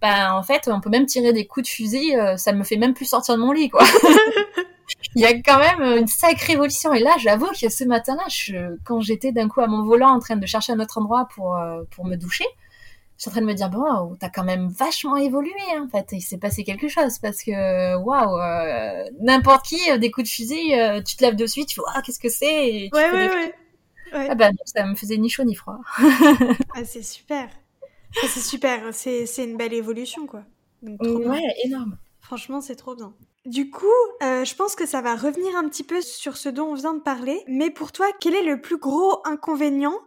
[0.00, 2.94] ben en fait on peut même tirer des coups de fusil, ça me fait même
[2.94, 3.84] plus sortir de mon lit quoi.
[5.14, 6.92] Il y a quand même une sacrée évolution.
[6.92, 10.18] Et là, j'avoue que ce matin-là, je, quand j'étais d'un coup à mon volant en
[10.18, 11.58] train de chercher un autre endroit pour,
[11.90, 12.46] pour me doucher,
[13.16, 16.08] je suis en train de me dire bon t'as quand même vachement évolué en fait.
[16.12, 20.32] Il s'est passé quelque chose parce que waouh euh, n'importe qui euh, des coups de
[20.32, 22.90] fusil euh, tu te lèves de suite tu vois ah, qu'est-ce que c'est?
[22.92, 23.54] Ouais ouais, ouais.
[24.12, 24.26] ouais.
[24.30, 25.78] Ah ben ça me faisait ni chaud ni froid.
[26.74, 27.48] Ah c'est super.
[28.22, 28.92] Ah, c'est super.
[28.92, 30.42] C'est c'est une belle évolution quoi.
[30.82, 31.50] Donc, ouais bien.
[31.64, 31.96] énorme.
[32.20, 33.14] Franchement c'est trop bien
[33.46, 33.86] du coup,
[34.22, 36.94] euh, je pense que ça va revenir un petit peu sur ce dont on vient
[36.94, 37.44] de parler.
[37.46, 39.98] Mais pour toi, quel est le plus gros inconvénient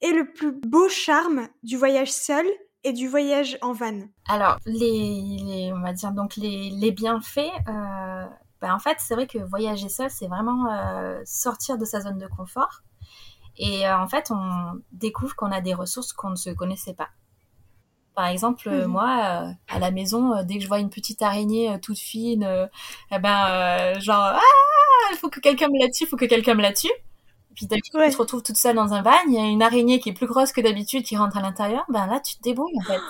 [0.00, 2.46] et le plus beau charme du voyage seul
[2.84, 4.02] et du voyage en van?
[4.28, 8.26] Alors, les, on va dire donc les, les bienfaits, euh,
[8.60, 12.18] ben en fait, c'est vrai que voyager seul, c'est vraiment euh, sortir de sa zone
[12.18, 12.82] de confort.
[13.56, 17.10] Et en fait, on découvre qu'on a des ressources qu'on ne se connaissait pas.
[18.14, 18.86] Par exemple, mmh.
[18.86, 22.68] moi, à la maison, dès que je vois une petite araignée toute fine,
[23.10, 24.40] eh ben, genre, ah,
[25.12, 26.92] il faut que quelqu'un me la tue, il faut que quelqu'un me la tue.
[27.54, 28.08] Puis d'habitude, ouais.
[28.08, 30.12] tu te retrouves toute seule dans un van, il y a une araignée qui est
[30.12, 33.00] plus grosse que d'habitude qui rentre à l'intérieur, ben là, tu te débrouilles en fait.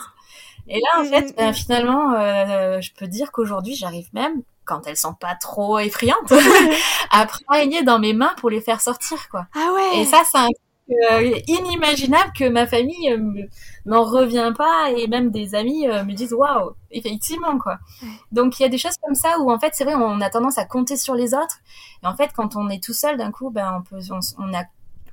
[0.69, 4.97] Et là, en fait, ben, finalement, euh, je peux dire qu'aujourd'hui, j'arrive même, quand elles
[4.97, 6.31] sont pas trop effrayantes,
[7.11, 9.47] à prendre l'araignée dans mes mains pour les faire sortir, quoi.
[9.55, 10.01] Ah ouais.
[10.01, 10.49] Et ça, c'est un
[10.91, 13.47] euh, inimaginable que ma famille euh,
[13.87, 18.09] n'en revient pas et même des amis euh, me disent waouh effectivement quoi ouais.
[18.33, 20.29] donc il y a des choses comme ça où en fait c'est vrai on a
[20.29, 21.61] tendance à compter sur les autres
[22.03, 24.55] et en fait quand on est tout seul d'un coup ben on peut on, on,
[24.55, 24.65] a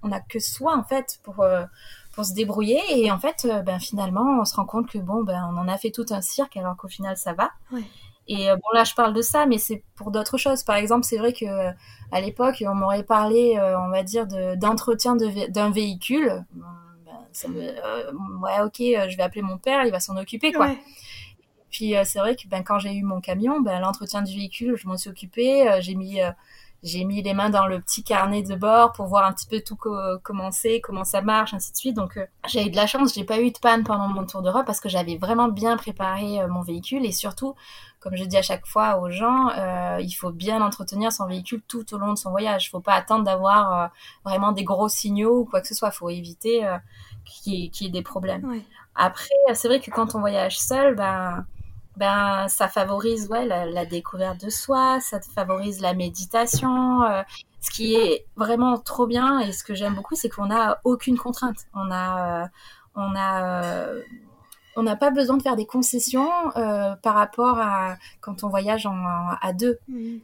[0.04, 1.64] on a que soi en fait pour euh,
[2.14, 5.24] pour se débrouiller et en fait euh, ben finalement on se rend compte que bon
[5.24, 7.84] ben on en a fait tout un cirque alors qu'au final ça va ouais.
[8.28, 10.64] Et euh, bon là je parle de ça, mais c'est pour d'autres choses.
[10.64, 11.72] Par exemple, c'est vrai que euh,
[12.12, 16.45] à l'époque on m'aurait parlé, euh, on va dire, d'entretien de, d'un véhicule.
[16.54, 20.52] Ben, ça me, euh, ouais ok, je vais appeler mon père, il va s'en occuper
[20.52, 20.67] quoi.
[20.67, 20.78] Ouais.
[21.69, 24.88] Puis c'est vrai que ben quand j'ai eu mon camion, ben l'entretien du véhicule, je
[24.88, 25.78] m'en suis occupée.
[25.80, 26.19] j'ai mis
[26.84, 29.62] j'ai mis les mains dans le petit carnet de bord pour voir un petit peu
[29.62, 30.50] tout co comment
[31.04, 31.95] ça marche, ainsi de suite.
[31.95, 34.41] Donc euh, j'ai eu de la chance, j'ai pas eu de panne pendant mon tour
[34.41, 37.56] d'Europe parce que j'avais vraiment bien préparé euh, mon véhicule et surtout,
[38.02, 41.62] comme je dis à chaque fois aux gens, euh, il faut bien entretenir son véhicule
[41.68, 42.66] tout au long de son voyage.
[42.66, 43.88] Il faut pas attendre d'avoir euh,
[44.26, 45.90] vraiment des gros signaux ou quoi que ce soit.
[45.90, 46.78] Il faut éviter euh,
[47.26, 48.44] qu'il y, qu y, ait des problèmes.
[48.44, 48.66] Ouais.
[48.96, 51.46] Après, c'est vrai que quand on voyage seul, ben
[51.96, 57.04] ben ça favorise ouais la, la, découverte de soi, ça favorise la méditation.
[57.04, 57.22] Euh,
[57.60, 61.18] ce qui est vraiment trop bien et ce que j'aime beaucoup, c'est qu'on n'a aucune
[61.18, 61.68] contrainte.
[61.76, 62.50] On a,
[62.96, 63.84] on a,
[64.76, 68.86] on n'a pas besoin de faire des concessions euh, par rapport à quand on voyage
[68.86, 69.80] en, en à deux.
[69.88, 70.18] Mmh.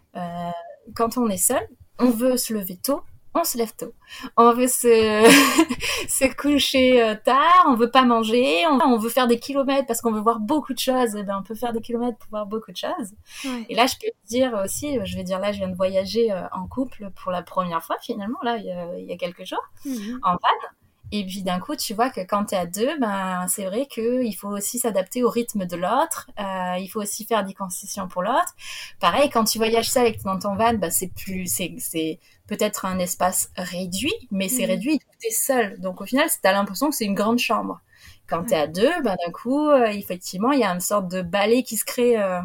[0.96, 1.66] quand on est seul,
[2.00, 3.02] on veut se lever tôt,
[3.40, 3.94] on se lève tôt.
[4.36, 4.88] On veut se,
[6.08, 10.02] se coucher euh, tard, on veut pas manger, on, on veut faire des kilomètres parce
[10.02, 11.16] qu'on veut voir beaucoup de choses.
[11.16, 13.14] Et ben, on peut faire des kilomètres pour voir beaucoup de choses.
[13.46, 13.66] Ouais.
[13.70, 16.32] Et là, je peux te dire aussi, je vais dire là, je viens de voyager
[16.32, 19.18] euh, en couple pour la première fois finalement, là, il y a, il y a
[19.18, 20.20] quelques jours, mmh.
[20.24, 20.68] en van.
[21.12, 23.86] Et puis d'un coup, tu vois que quand tu es à deux, ben, c'est vrai
[23.86, 26.30] qu'il faut aussi s'adapter au rythme de l'autre.
[26.40, 28.56] Euh, il faut aussi faire des concessions pour l'autre.
[29.00, 33.00] Pareil, quand tu voyages seul avec dans ton van, ben, c'est plus, c'est peut-être un
[33.00, 34.70] espace réduit, mais c'est mmh.
[34.70, 35.80] réduit, tu es seul.
[35.80, 37.80] Donc au final, tu as l'impression que c'est une grande chambre.
[38.28, 41.08] Quand tu es à deux, ben, d'un coup, euh, effectivement, il y a une sorte
[41.10, 42.22] de balai qui se crée.
[42.22, 42.42] Euh,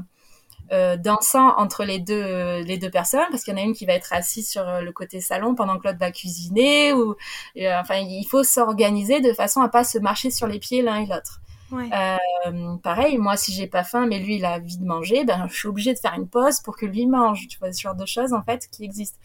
[0.97, 3.93] dansant entre les deux les deux personnes parce qu'il y en a une qui va
[3.93, 7.15] être assise sur le côté salon pendant que l'autre va cuisiner ou
[7.59, 11.07] enfin il faut s'organiser de façon à pas se marcher sur les pieds l'un et
[11.07, 11.43] l'autre.
[11.75, 15.47] Euh, pareil, moi, si j'ai pas faim, mais lui, il a envie de manger, ben,
[15.49, 17.49] je suis obligée de faire une pause pour que lui mange.
[17.49, 19.19] Tu vois, ce genre de choses, en fait, qui existent.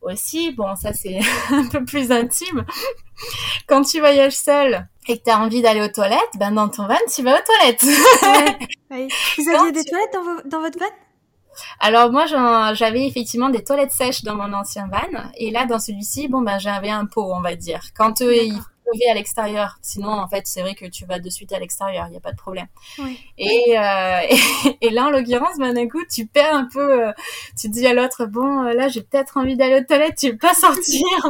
[0.00, 2.64] Aussi, bon, ça, c'est un peu plus intime.
[3.66, 6.86] Quand tu voyages seul et que tu as envie d'aller aux toilettes, ben, dans ton
[6.86, 7.82] van, tu vas aux toilettes.
[8.90, 10.86] Vous aviez des toilettes dans, dans votre van?
[11.80, 12.24] Alors moi
[12.74, 15.22] j'avais effectivement des toilettes sèches dans mon ancien van.
[15.36, 17.80] Et là dans celui-ci bon ben j'avais un pot on va dire.
[17.94, 18.32] Quand eux
[18.94, 19.78] ils à l'extérieur.
[19.82, 22.20] Sinon, en fait, c'est vrai que tu vas de suite à l'extérieur, il n'y a
[22.20, 22.66] pas de problème.
[23.38, 24.20] Et, euh,
[24.80, 27.12] et, là, en l'occurrence, ben, d'un coup, tu perds un peu, euh,
[27.58, 30.38] tu dis à l'autre, bon, euh, là, j'ai peut-être envie d'aller aux toilettes, tu veux
[30.38, 31.02] pas sortir.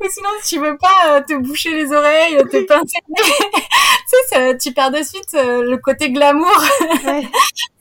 [0.00, 2.98] Ou sinon, tu veux pas te boucher les oreilles, te pincer.
[3.08, 6.62] tu sais, tu perds de suite le côté glamour.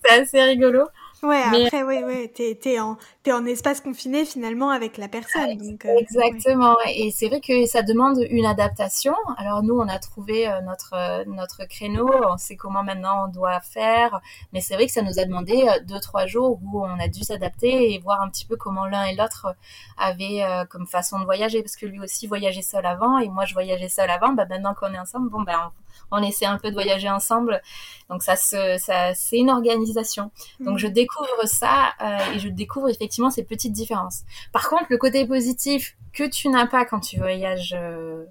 [0.03, 0.83] c'est assez rigolo.
[1.23, 5.55] Ouais, après, ouais, ouais, t'es, t'es en, t'es en espace confiné finalement avec la personne.
[5.57, 6.75] Donc, euh, Exactement.
[6.93, 9.15] Et c'est vrai que ça demande une adaptation.
[9.37, 12.09] Alors nous, on a trouvé euh, notre euh, notre créneau.
[12.29, 14.19] On sait comment maintenant on doit faire.
[14.51, 17.21] Mais c'est vrai que ça nous a demandé deux trois jours où on a dû
[17.23, 19.55] s'adapter et voir un petit peu comment l'un et l'autre
[19.97, 23.53] avaient comme façon de voyager, parce que lui aussi voyageait seul avant et moi je
[23.53, 24.33] voyageais seul avant.
[24.33, 25.82] Bah maintenant qu'on est ensemble, bon ben on,
[26.21, 27.61] essaie un peu de voyager ensemble.
[28.09, 30.31] Donc ça, se, ça c'est une organisation.
[30.59, 30.93] Donc je mmh.
[30.93, 31.93] découvre ça
[32.33, 34.23] et je découvre effectivement ces petites différences.
[34.51, 38.23] Par contre, le côté positif que tu n'as pas quand tu voyages, euh,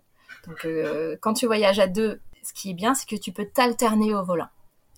[0.47, 3.47] donc euh, quand tu voyages à deux, ce qui est bien, c'est que tu peux
[3.47, 4.49] t'alterner au volant.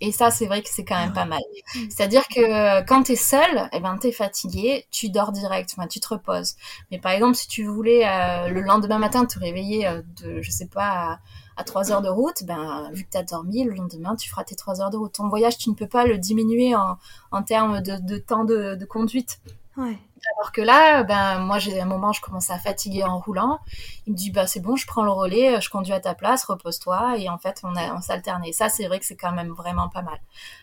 [0.00, 1.40] Et ça, c'est vrai que c'est quand même pas mal.
[1.88, 5.72] C'est-à-dire que euh, quand tu es seul, eh ben, tu es fatigué, tu dors direct,
[5.76, 6.56] enfin, tu te reposes.
[6.90, 8.04] Mais par exemple, si tu voulais
[8.50, 9.88] le lendemain matin te réveiller
[10.20, 11.20] de, je sais pas,
[11.56, 14.44] à, 3 heures de route, ben, vu que tu as dormi, le lendemain, tu feras
[14.44, 15.12] tes 3 heures de route.
[15.12, 16.98] Ton voyage, tu ne peux pas le diminuer en,
[17.30, 19.40] en termes de, de temps de, de conduite.
[19.76, 23.58] Alors que là, ben moi j'ai un moment je commence à fatiguer en roulant.
[24.06, 26.44] Il me dit bah c'est bon, je prends le relais, je conduis à ta place,
[26.44, 28.52] repose-toi et en fait on a on s'alternait.
[28.52, 30.18] Ça c'est vrai que c'est quand même vraiment pas mal.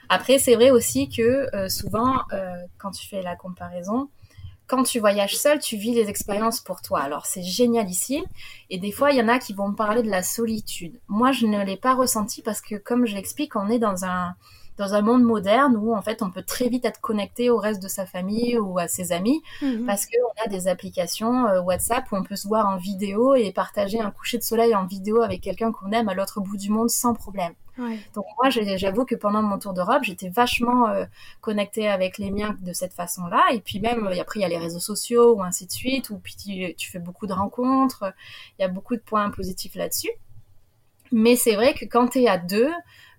[0.10, 4.10] Après c'est vrai aussi que euh, souvent euh, quand tu fais la comparaison,
[4.72, 7.02] quand tu voyages seul, tu vis des expériences pour toi.
[7.02, 8.24] Alors c'est génial ici.
[8.70, 10.98] Et des fois, il y en a qui vont me parler de la solitude.
[11.10, 14.34] Moi, je ne l'ai pas ressenti parce que, comme je l'explique, on est dans un,
[14.78, 17.82] dans un monde moderne où en fait on peut très vite être connecté au reste
[17.82, 19.86] de sa famille ou à ses amis mhm.
[19.86, 23.52] parce qu'on a des applications euh, WhatsApp où on peut se voir en vidéo et
[23.52, 26.70] partager un coucher de soleil en vidéo avec quelqu'un qu'on aime à l'autre bout du
[26.70, 27.54] monde sans problème.
[28.14, 31.06] Donc moi j'avoue que pendant mon tour d'Europe j'étais vachement euh,
[31.40, 34.50] connectée avec les miens de cette façon-là et puis même euh, après il y a
[34.50, 38.14] les réseaux sociaux ou ainsi de suite ou puis tu, tu fais beaucoup de rencontres,
[38.60, 40.12] il y a beaucoup de points positifs là-dessus.
[41.12, 42.72] Mais c'est vrai que quand tu es à deux,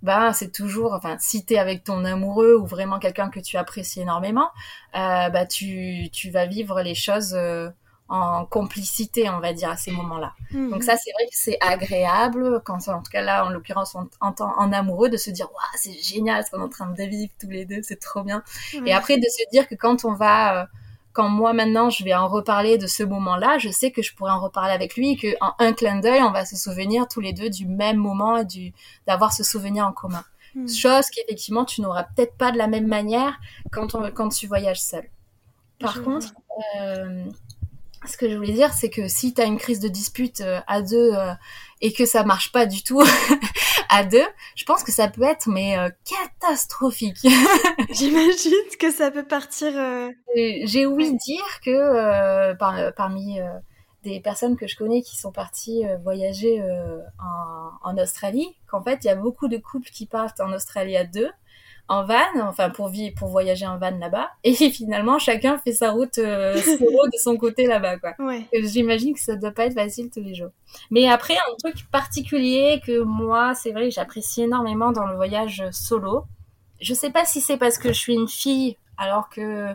[0.02, 4.00] bah c'est toujours, enfin, si t'es avec ton amoureux ou vraiment quelqu'un que tu apprécies
[4.00, 4.50] énormément,
[4.94, 7.70] euh, bah tu, tu vas vivre les choses euh,
[8.08, 10.34] en complicité, on va dire, à ces moments-là.
[10.50, 10.70] Mhm.
[10.70, 14.08] Donc ça, c'est vrai que c'est agréable, quand en tout cas là, en l'occurrence, on
[14.20, 17.02] entend en amoureux, de se dire, waouh, c'est génial ce qu'on est en train de
[17.04, 18.42] vivre tous les deux, c'est trop bien.
[18.84, 20.62] Et après, de se dire que quand on va...
[20.62, 20.66] Euh,
[21.12, 24.32] quand moi maintenant je vais en reparler de ce moment-là, je sais que je pourrais
[24.32, 27.32] en reparler avec lui et qu'en un clin d'œil, on va se souvenir tous les
[27.32, 28.72] deux du même moment et du
[29.06, 30.24] d'avoir ce souvenir en commun.
[30.54, 30.68] Hmm.
[30.68, 33.38] Chose qu'effectivement tu n'auras peut-être pas de la même manière
[33.70, 35.08] quand on, quand tu voyages seul.
[35.78, 36.32] Par contre,
[36.80, 37.24] euh,
[38.06, 40.60] ce que je voulais dire, c'est que si tu as une crise de dispute euh,
[40.66, 41.32] à deux euh,
[41.80, 43.02] et que ça marche pas du tout
[43.92, 44.26] à deux,
[44.56, 47.26] je pense que ça peut être mais euh, catastrophique.
[47.90, 49.72] J'imagine que ça peut partir.
[50.34, 52.54] J'ai ouï dire que
[52.92, 53.38] parmi
[54.02, 56.62] des personnes que je connais qui sont parties voyager
[57.20, 60.96] en, en Australie, qu'en fait il y a beaucoup de couples qui partent en Australie
[60.96, 61.30] à deux
[61.88, 65.90] en van, enfin pour vivre, pour voyager en van là-bas, et finalement chacun fait sa
[65.90, 68.14] route euh, de son côté là-bas, quoi.
[68.52, 70.50] J'imagine que ça doit pas être facile tous les jours.
[70.90, 76.24] Mais après un truc particulier que moi, c'est vrai, j'apprécie énormément dans le voyage solo.
[76.80, 79.74] Je sais pas si c'est parce que je suis une fille, alors que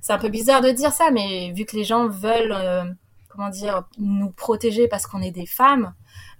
[0.00, 2.84] c'est un peu bizarre de dire ça, mais vu que les gens veulent, euh,
[3.28, 5.94] comment dire, nous protéger parce qu'on est des femmes.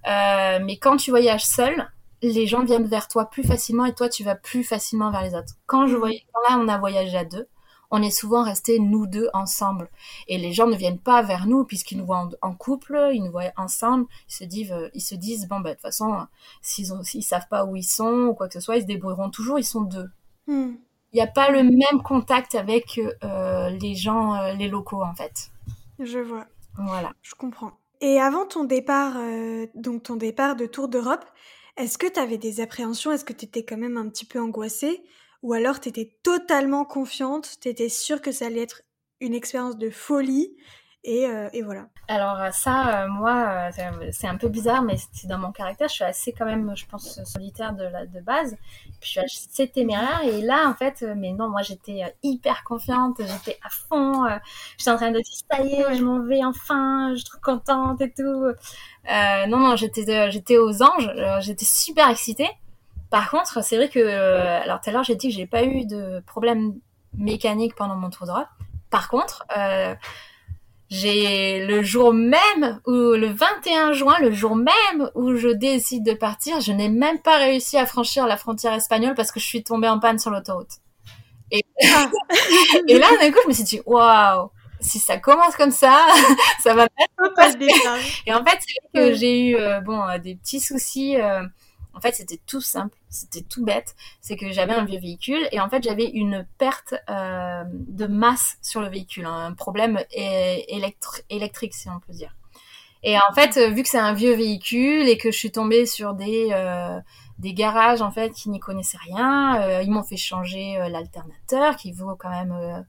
[0.07, 4.09] Euh, mais quand tu voyages seule, les gens viennent vers toi plus facilement et toi
[4.09, 5.53] tu vas plus facilement vers les autres.
[5.65, 5.99] Quand je mhm.
[5.99, 7.47] voyais, là on a voyagé à deux,
[7.91, 9.89] on est souvent restés nous deux ensemble
[10.27, 13.31] et les gens ne viennent pas vers nous puisqu'ils nous voient en, couple, ils nous
[13.31, 16.27] voient ensemble, ils se disent, euh, ils se disent bon bah de toute façon
[16.61, 18.87] s'ils ont, s'ils savent pas où ils sont ou quoi que ce soit, ils se
[18.87, 20.09] débrouilleront toujours, ils sont deux.
[20.47, 20.73] Hmm.
[21.13, 25.15] Il n'y a pas le même contact avec euh, les gens, euh, les locaux en
[25.15, 25.51] fait.
[25.99, 26.45] Je vois.
[26.77, 27.11] Voilà.
[27.21, 27.71] Je comprends.
[28.01, 29.15] Et avant ton départ,
[29.73, 31.25] donc ton départ de Tour d'Europe,
[31.77, 33.11] est-ce que tu avais des appréhensions?
[33.11, 35.03] Est-ce que tu étais quand même un petit peu angoissée?
[35.43, 38.81] Ou alors tu étais totalement confiante, tu étais sûre que ça allait être
[39.21, 40.55] une expérience de folie?
[41.05, 41.87] Euh, et, voilà.
[42.09, 43.69] Alors euh, ça, euh, moi,
[44.11, 45.87] c'est un peu bizarre, mais c'est dans mon caractère.
[45.87, 48.57] Je suis assez quand même, je pense, solitaire de, de base.
[48.99, 50.21] Puis je suis assez téméraire.
[50.23, 53.17] Et là, en fait, mais non, moi, j'étais hyper confiante.
[53.19, 54.27] J'étais à fond.
[54.77, 57.11] j'étais en train de dire, ça y est, je m'en vais enfin.
[57.11, 58.51] Je suis trop contente et tout.
[59.47, 61.09] non, non, j'étais, j'étais aux anges.
[61.39, 62.49] j'étais super excitée.
[63.09, 63.99] Par contre, c'est vrai que,
[64.61, 66.73] alors tout à l'heure, j'ai dit que j'ai pas eu de problème
[67.13, 68.49] mécanique pendant mon tour d'Europe.
[68.89, 69.45] Par contre,
[70.89, 76.13] j'ai le jour même ou le 21 juin, le jour même où je décide de
[76.13, 79.63] partir, je n'ai même pas réussi à franchir la frontière espagnole parce que je suis
[79.63, 80.79] tombée en panne sur l'autoroute.
[81.51, 82.09] Et, ah.
[82.87, 86.05] et là, d'un coup, je me suis dit, waouh, si ça commence comme ça,
[86.63, 86.87] ça va
[87.35, 87.49] pas
[88.25, 91.17] Et en fait, c'est que j'ai eu euh, bon euh, des petits soucis.
[91.17, 91.41] Euh,
[91.97, 93.95] en fait, c'était tout simple, c'était tout bête.
[94.21, 98.57] C'est que j'avais un vieux véhicule et en fait, j'avais une perte euh, de masse
[98.61, 102.35] sur le véhicule, hein, un problème électrique, si on peut dire.
[103.01, 106.13] Et en fait, vu que c'est un vieux véhicule et que je suis tombée sur
[106.13, 106.99] des euh,
[107.39, 112.15] garages en fait qui n'y connaissaient rien, euh, ils m'ont fait changer l'alternateur qui vaut
[112.15, 112.85] quand même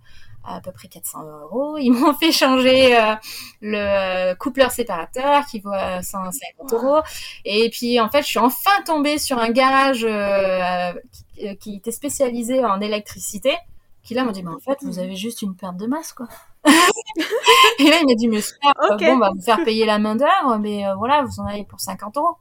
[0.49, 1.77] à peu près 400 euros.
[1.79, 3.15] Ils m'ont fait changer euh,
[3.61, 7.01] le euh, coupleur séparateur qui vaut 150 euros.
[7.45, 10.93] Et puis en fait, je suis enfin tombée sur un garage euh,
[11.61, 13.57] qui, était spécialisé en électricité.
[14.03, 16.29] Qui là m'a dit, mais en fait, vous avez juste une perte de masse, quoi.
[16.65, 20.59] et là, il m'a dit, mais bon, on va vous faire payer la main d'heure,
[20.61, 22.37] mais voilà, vous en avez pour 50 euros.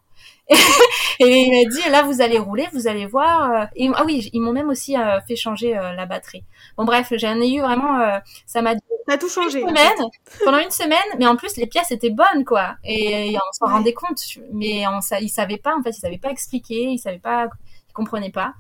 [1.20, 3.68] et il m'a dit là vous allez rouler, vous allez voir.
[3.76, 4.95] Et, ah oui, ils m'ont même aussi
[5.28, 6.43] fait changer la batterie.
[6.78, 9.62] Bon bref, j'en ai eu vraiment, euh, ça m'a tout changé.
[9.62, 10.10] Une semaine,
[10.43, 13.93] pendant une semaine, mais en plus les pièces étaient bonnes quoi, et, on s'en rendait
[13.93, 14.20] compte,
[14.54, 17.48] mais on, ça, ils savaient pas en fait, ils savaient pas expliquer, ils savaient pas,
[17.89, 18.54] ils comprenaient pas.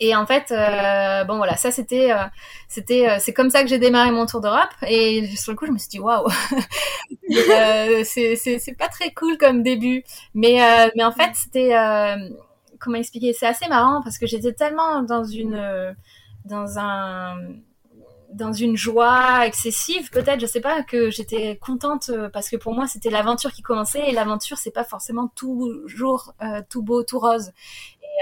[0.00, 2.24] Et en fait, euh, bon voilà, ça c'était, euh,
[2.68, 4.70] c'était, c'est comme ça que j'ai démarré mon tour d'Europe.
[4.86, 6.28] Et sur le coup, je me suis dit waouh,
[8.04, 10.58] c'est, pas très cool comme début, mais
[10.96, 11.74] mais en fait c'était,
[12.78, 15.94] comment expliquer, c'est assez marrant parce que j'étais tellement dans une
[16.44, 17.36] dans un
[18.36, 22.74] dans une joie excessive peut-être je sais pas que j'étais contente euh, parce que pour
[22.74, 27.18] moi c'était l'aventure qui commençait et l'aventure c'est pas forcément toujours euh, tout beau tout
[27.18, 27.52] rose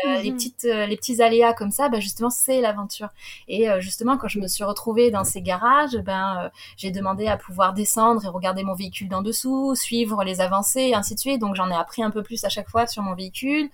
[0.02, 0.36] et, euh, les mhm.
[0.36, 3.08] petites les petits aléas comme ça bah justement c'est l'aventure
[3.48, 7.74] et justement quand je me suis retrouvée dans ces garages ben j'ai demandé à pouvoir
[7.74, 11.54] descendre et regarder mon véhicule d'en dessous suivre les avancées et ainsi de suite donc
[11.54, 13.70] j'en ai appris un peu plus à chaque fois sur mon véhicule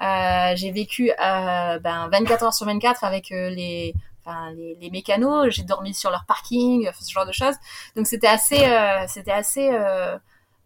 [0.00, 3.94] euh, j'ai vécu euh, ben, 24 heures sur 24 avec euh, les,
[4.24, 5.50] enfin, les, les mécanos.
[5.50, 7.54] J'ai dormi sur leur parking, ce genre de choses.
[7.96, 8.66] Donc c'était assez,
[9.08, 9.70] c'était assez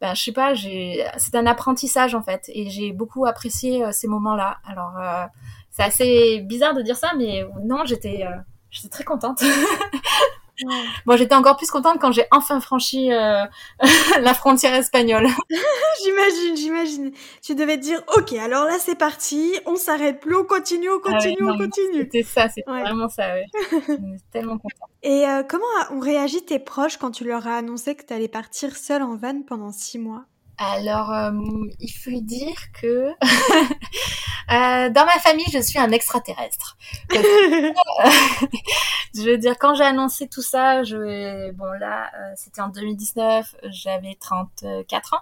[0.01, 4.59] ben, je sais pas, c'est un apprentissage en fait, et j'ai beaucoup apprécié ces moments-là.
[4.67, 4.93] Alors,
[5.71, 8.25] c'est assez bizarre de dire ça, mais non, j'étais,
[8.71, 9.43] j'étais très contente.
[11.05, 13.45] Bon, j'étais encore plus contente quand j'ai enfin franchi euh,
[14.21, 15.27] la frontière espagnole.
[16.05, 17.13] j'imagine, j'imagine.
[17.43, 21.01] Tu devais te dire, ok, alors là c'est parti, on s'arrête plus, on continue, on
[21.05, 22.03] ah continue, on continue.
[22.03, 23.47] C'était ça, c'était vraiment ça, ouais.
[24.33, 24.91] tellement contente.
[25.03, 28.29] Et euh, comment ont réagi tes proches quand tu leur as annoncé que tu allais
[28.29, 30.25] partir seule en van pendant six mois?
[30.59, 31.33] Alors, euh,
[31.81, 33.11] il faut dire que
[34.51, 36.77] euh, dans ma famille, je suis un extraterrestre.
[37.11, 37.73] je
[39.23, 44.17] veux dire, quand j'ai annoncé tout ça, je, bon là, euh, c'était en 2019, j'avais
[44.21, 45.21] 34 ans.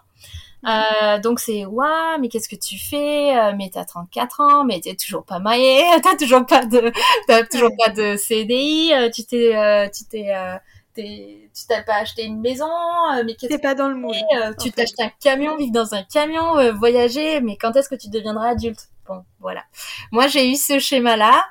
[0.66, 3.36] Euh, donc c'est waouh mais qu'est-ce que tu fais?
[3.36, 6.90] Euh, mais t'as 34 ans mais t'es toujours pas marié t'as toujours pas de
[7.28, 10.32] t'as toujours pas de CDI tu t'es tu t'es
[10.94, 14.14] tu t'as pas acheté une maison, euh, mais qu'est-ce pas dans le monde.
[14.36, 17.94] Euh, tu t'achètes un camion, vivre dans un camion, euh, voyager, mais quand est-ce que
[17.94, 18.88] tu deviendras adulte?
[19.06, 19.62] Bon, voilà.
[20.12, 21.44] Moi, j'ai eu ce schéma-là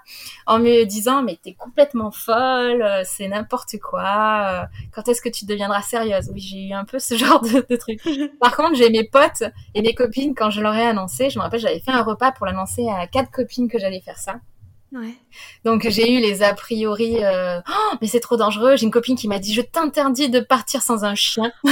[0.47, 4.68] en me disant, mais t'es complètement folle, c'est n'importe quoi.
[4.91, 6.30] quand est-ce que tu deviendras sérieuse?
[6.34, 8.01] Oui, j'ai eu un peu ce genre de, de truc.
[8.39, 9.43] Par contre, j'ai mes potes
[9.76, 11.30] et mes copines quand je leur ai annoncé.
[11.30, 14.18] Je me rappelle, j'avais fait un repas pour l'annoncer à quatre copines que j'allais faire
[14.18, 14.36] ça.
[15.65, 18.75] Donc j'ai eu les a priori, euh, oh, mais c'est trop dangereux.
[18.75, 21.51] J'ai une copine qui m'a dit je t'interdis de partir sans un chien.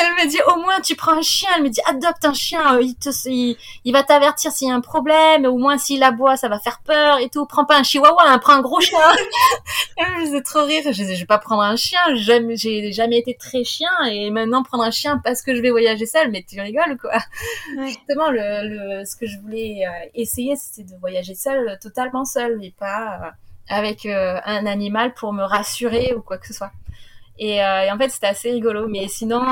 [0.00, 1.50] Elle me dit au moins tu prends un chien.
[1.56, 3.56] Elle me dit adopte un chien, euh, il, te, il,
[3.92, 5.44] va t'avertir s'il y a un problème.
[5.44, 7.44] Au moins s'il aboie ça va faire peur et tout.
[7.46, 8.98] Prends pas un chihuahua, hein, prends un gros chien.
[9.96, 10.82] Elle me faisait trop rire.
[10.84, 12.00] Je disais je vais pas prendre un chien.
[12.14, 15.70] J'ai jamais, jamais été très chien et maintenant prendre un chien parce que je vais
[15.70, 16.30] voyager seule.
[16.30, 17.18] Mais tu rigoles quoi.
[17.86, 22.62] Justement le, ce que je voulais euh, essayer c'était de voyager voyager seule, totalement seule,
[22.62, 23.30] et pas euh,
[23.68, 26.72] avec euh, un animal pour me rassurer ou quoi que ce soit.
[27.38, 28.88] Et, euh, en fait, c'était assez rigolo.
[28.88, 29.42] Mais sinon,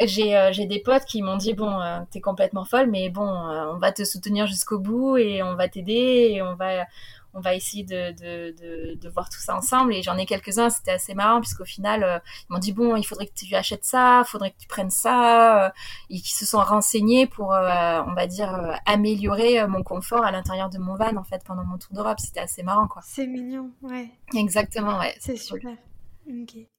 [0.00, 1.78] j'ai des potes qui m'ont dit bon
[2.10, 6.30] t'es complètement folle mais bon on va te soutenir jusqu'au bout et on va t'aider
[6.32, 6.86] et on va
[7.34, 9.94] on va essayer de, de, de, de, voir tout ça ensemble.
[9.94, 12.18] Et j'en ai quelques-uns, c'était assez marrant, puisqu'au final, euh,
[12.48, 14.90] ils m'ont dit, bon, il faudrait que tu achètes ça, il faudrait que tu prennes
[14.90, 15.70] ça, euh,
[16.10, 20.70] et qui se sont renseignés pour, euh, on va dire, améliorer mon confort à l'intérieur
[20.70, 22.18] de mon van, en fait, pendant mon tour d'Europe.
[22.20, 23.02] C'était assez marrant, quoi.
[23.04, 24.10] C'est mignon, ouais.
[24.34, 25.14] Exactement, ouais.
[25.20, 25.76] C'est super.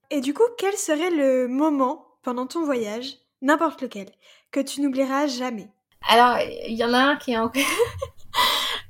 [0.09, 4.09] Et du coup, quel serait le moment pendant ton voyage, n'importe lequel,
[4.51, 5.69] que tu n'oublieras jamais?
[6.09, 6.37] Alors,
[6.67, 7.61] il y en a un qui est encore...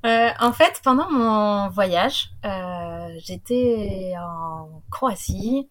[0.06, 5.70] Euh, en fait, pendant mon voyage, euh, j'étais en Croatie.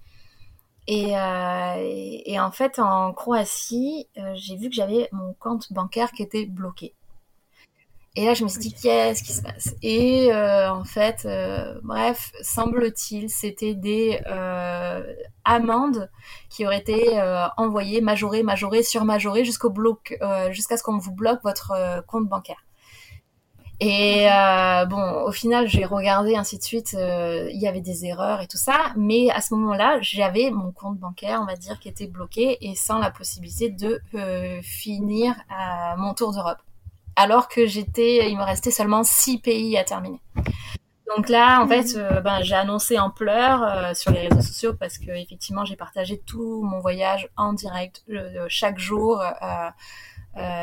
[0.86, 6.22] Et, euh, et, en fait, en Croatie, j'ai vu que j'avais mon compte bancaire qui
[6.22, 6.94] était bloqué.
[8.16, 9.74] Et là, je me suis dit, qu'est-ce qui se passe?
[9.82, 11.28] Et en fait,
[11.84, 14.20] bref, semble-t-il, c'était des
[15.44, 16.10] amendes
[16.48, 17.20] qui auraient été
[17.56, 20.18] envoyées, majorées, majorées, surmajorées, jusqu'au bloc,
[20.50, 22.64] jusqu'à ce qu'on vous bloque votre compte bancaire.
[23.82, 26.94] Et euh, bon, au final, j'ai regardé ainsi de suite.
[26.94, 30.70] Euh, il y avait des erreurs et tout ça, mais à ce moment-là, j'avais mon
[30.70, 35.34] compte bancaire, on va dire, qui était bloqué et sans la possibilité de euh, finir
[35.48, 36.58] à mon tour d'Europe.
[37.16, 40.20] Alors que j'étais, il me restait seulement six pays à terminer.
[41.16, 44.74] Donc là, en fait, euh, ben, j'ai annoncé en pleurs euh, sur les réseaux sociaux
[44.78, 48.04] parce que effectivement, j'ai partagé tout mon voyage en direct
[48.48, 49.22] chaque jour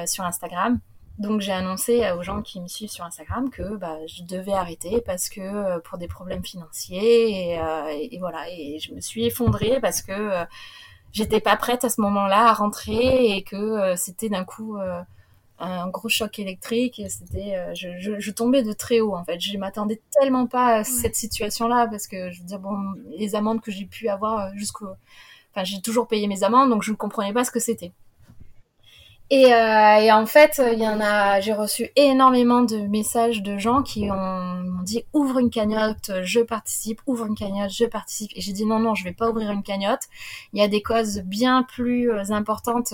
[0.06, 0.80] sur Instagram.
[1.18, 5.02] Donc j'ai annoncé aux gens qui me suivent sur Instagram que bah, je devais arrêter
[5.02, 8.48] parce que euh, pour des problèmes financiers et, euh, et, voilà.
[8.52, 10.46] Et je me suis effondrée parce que euh,
[11.14, 14.78] j'étais pas prête à ce moment-là à rentrer et que c'était d'un coup
[15.60, 19.40] un gros choc électrique et c'était je, je, je, tombais de très haut en fait.
[19.40, 22.78] Je m'attendais tellement pas à cette situation là parce que je veux dire bon
[23.18, 24.90] les amendes que j'ai pu avoir jusqu'au
[25.52, 27.92] enfin j'ai toujours payé mes amendes donc je ne comprenais pas ce que c'était
[29.30, 33.58] et, euh, et, en fait, il y en a, j'ai reçu énormément de messages de
[33.58, 38.32] gens qui m'ont dit ouvre une cagnotte, je participe, ouvre une cagnotte, je participe.
[38.36, 40.04] Et j'ai dit non non, je vais pas ouvrir une cagnotte.
[40.54, 42.94] Il y a des causes bien plus euh, importantes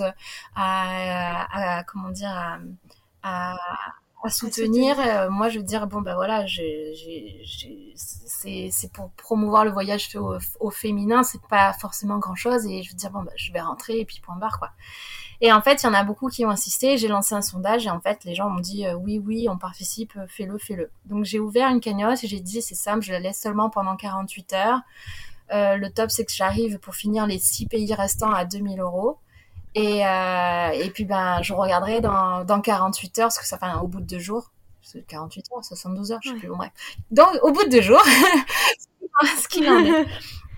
[0.56, 2.58] à, à, comment dire à,
[3.22, 3.56] à,
[4.24, 4.98] à soutenir.
[4.98, 6.44] Euh, moi, je veux dire bon ben voilà,
[8.34, 12.66] c'est pour promouvoir le voyage au, au féminin, c'est pas forcément grand chose.
[12.66, 14.70] Et je veux dire bon ben je vais rentrer et puis point barre quoi.
[15.40, 16.96] Et en fait, il y en a beaucoup qui ont insisté.
[16.96, 19.58] J'ai lancé un sondage et en fait, les gens m'ont dit euh, oui, oui, on
[19.58, 20.90] participe, euh, fais-le, fais-le.
[21.06, 23.96] Donc j'ai ouvert une cagnotte et j'ai dit c'est simple, je la laisse seulement pendant
[23.96, 24.80] 48 heures.
[25.52, 29.18] Euh, le top, c'est que j'arrive pour finir les 6 pays restants à 2000 euros.
[29.74, 33.66] Et, euh, et puis ben, je regarderai dans, dans 48 heures, parce que ça fait
[33.82, 34.50] au bout de deux jours.
[35.08, 36.48] 48 heures, 72 heures, je sais plus.
[36.48, 36.70] Bon, bref.
[37.10, 38.02] Donc, au bout de deux jours,
[39.38, 40.06] ce qu'il en est.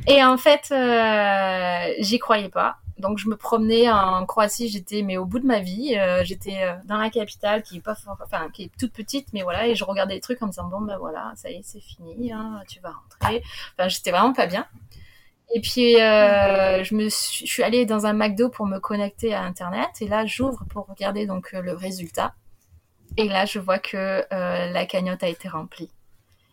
[0.09, 5.17] Et en fait, euh, j'y croyais pas donc je me promenais en Croatie, j'étais mais
[5.17, 8.49] au bout de ma vie, euh, j'étais euh, dans la capitale qui est pas enfin
[8.53, 10.81] qui est toute petite mais voilà et je regardais les trucs en me disant bon
[10.81, 13.43] ben voilà, ça y est, c'est fini, hein, tu vas rentrer.
[13.79, 14.67] Enfin, j'étais vraiment pas bien.
[15.55, 19.91] Et puis euh, je me suis allée dans un McDo pour me connecter à internet
[20.01, 22.35] et là j'ouvre pour regarder donc le résultat.
[23.17, 25.91] Et là je vois que la cagnotte a été remplie.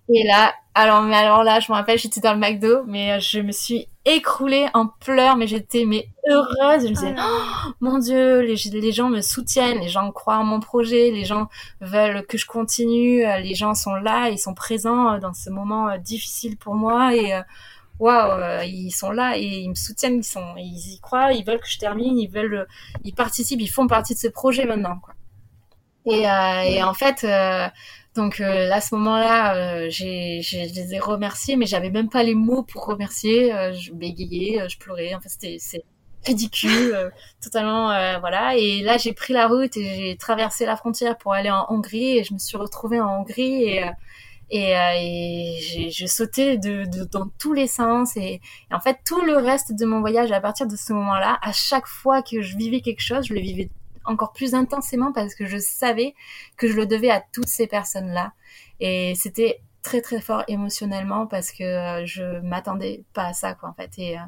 [0.10, 3.39] Et là, alors, mais alors là, je me rappelle, j'étais dans le McDo, mais je
[3.39, 6.84] me suis écroulée en pleurs, mais j'étais mais heureuse.
[6.84, 10.43] Je me disais, oh, mon Dieu, les, les gens me soutiennent, les gens croient en
[10.43, 11.47] mon projet, les gens
[11.80, 15.97] veulent que je continue, les gens sont là, ils sont présents dans ce moment euh,
[15.97, 17.41] difficile pour moi et euh,
[17.99, 21.45] waouh, euh, ils sont là et ils me soutiennent, ils sont, ils y croient, ils
[21.45, 22.68] veulent que je termine, ils veulent,
[23.04, 25.14] ils participent, ils font partie de ce projet maintenant, quoi.
[26.06, 27.26] Et, et en fait.
[28.16, 32.24] Donc euh, à ce moment-là, euh, j'ai, je les ai remerciés, mais j'avais même pas
[32.24, 33.53] les mots pour remercier.
[33.53, 35.16] Euh, je bégayais, euh, je pleurais.
[35.16, 35.84] Enfin, c'était c'est
[36.26, 37.11] ridicule,
[37.41, 37.88] totalement
[38.22, 38.55] voilà.
[38.55, 42.18] Et là, j'ai pris la route et j'ai traversé la frontière pour aller en Hongrie
[42.18, 43.84] et je me suis retrouvée en Hongrie et
[44.49, 48.39] et, et j'ai, je sautais de, de, dans tous les sens et,
[48.72, 51.51] et, en fait tout le reste de mon voyage à partir de ce moment-là, à
[51.51, 53.70] chaque fois que je vivais quelque chose, je le vivais
[54.06, 56.16] encore plus intensément parce que je savais
[56.58, 58.34] que je le devais à toutes ces personnes-là.
[58.80, 63.70] Et c'était très très fort émotionnellement parce que euh, je m'attendais pas à ça quoi
[63.70, 63.91] en fait.
[63.97, 64.22] Et euh,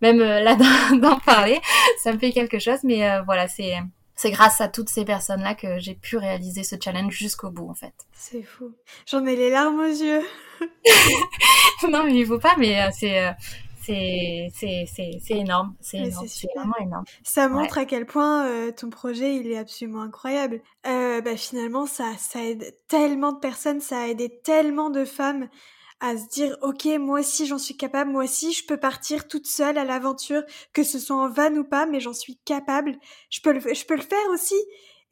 [0.00, 0.56] même euh, là
[1.00, 1.60] d'en parler
[2.02, 2.78] ça me fait quelque chose.
[2.84, 3.74] Mais voilà c'est
[4.14, 7.68] c'est grâce à toutes ces personnes là que j'ai pu réaliser ce challenge jusqu'au bout
[7.68, 7.94] en fait.
[8.12, 8.72] C'est fou.
[9.06, 10.22] J'en ai les larmes aux yeux.
[11.88, 13.34] Non mais il faut pas mais c'est
[13.80, 14.50] c'est
[15.30, 17.04] énorme, c'est énorme, c'est vraiment énorme.
[17.22, 20.60] Ça montre à quel point euh, ton projet il est absolument incroyable.
[20.86, 25.48] Euh, bah, finalement ça ça aide tellement de personnes, ça a aidé tellement de femmes
[26.00, 29.46] à se dire ok moi aussi j'en suis capable, moi aussi je peux partir toute
[29.46, 32.96] seule à l'aventure, que ce soit en van ou pas, mais j'en suis capable,
[33.30, 34.56] je peux le, je peux le faire aussi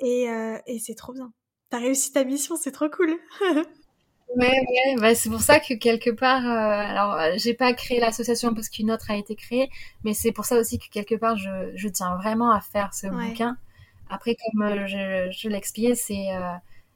[0.01, 1.33] et, euh, et c'est trop bien.
[1.71, 3.19] T'as réussi ta mission, c'est trop cool.
[4.37, 6.49] Ouais, ouais, bah c'est pour ça que quelque part, euh,
[6.91, 9.71] alors euh, j'ai pas créé l'association parce qu'une autre a été créée,
[10.05, 13.07] mais c'est pour ça aussi que quelque part je, je tiens vraiment à faire ce
[13.09, 13.57] bouquin.
[14.11, 16.29] Après, comme euh, je, je l'expliquais, c'est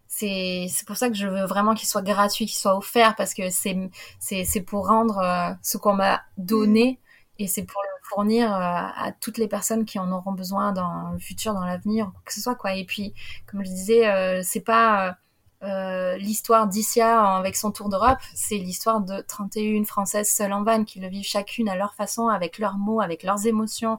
[0.08, 3.34] c'est c'est pour ça que je veux vraiment qu'il soit gratuit, qu'il soit offert parce
[3.34, 3.78] que c'est
[4.20, 7.00] c'est c'est pour rendre ce qu'on m'a donné
[7.38, 11.18] et c'est pour le fournir à toutes les personnes qui en auront besoin dans le
[11.18, 12.74] futur, dans l'avenir, quoi que ce soit quoi.
[12.74, 13.14] Et puis,
[13.46, 15.16] comme je disais, c'est pas
[15.62, 20.84] euh, l'histoire d'Issia avec son tour d'Europe, c'est l'histoire de 31 Françaises seules en vanne
[20.84, 23.98] qui le vivent chacune à leur façon, avec leurs mots, avec leurs émotions,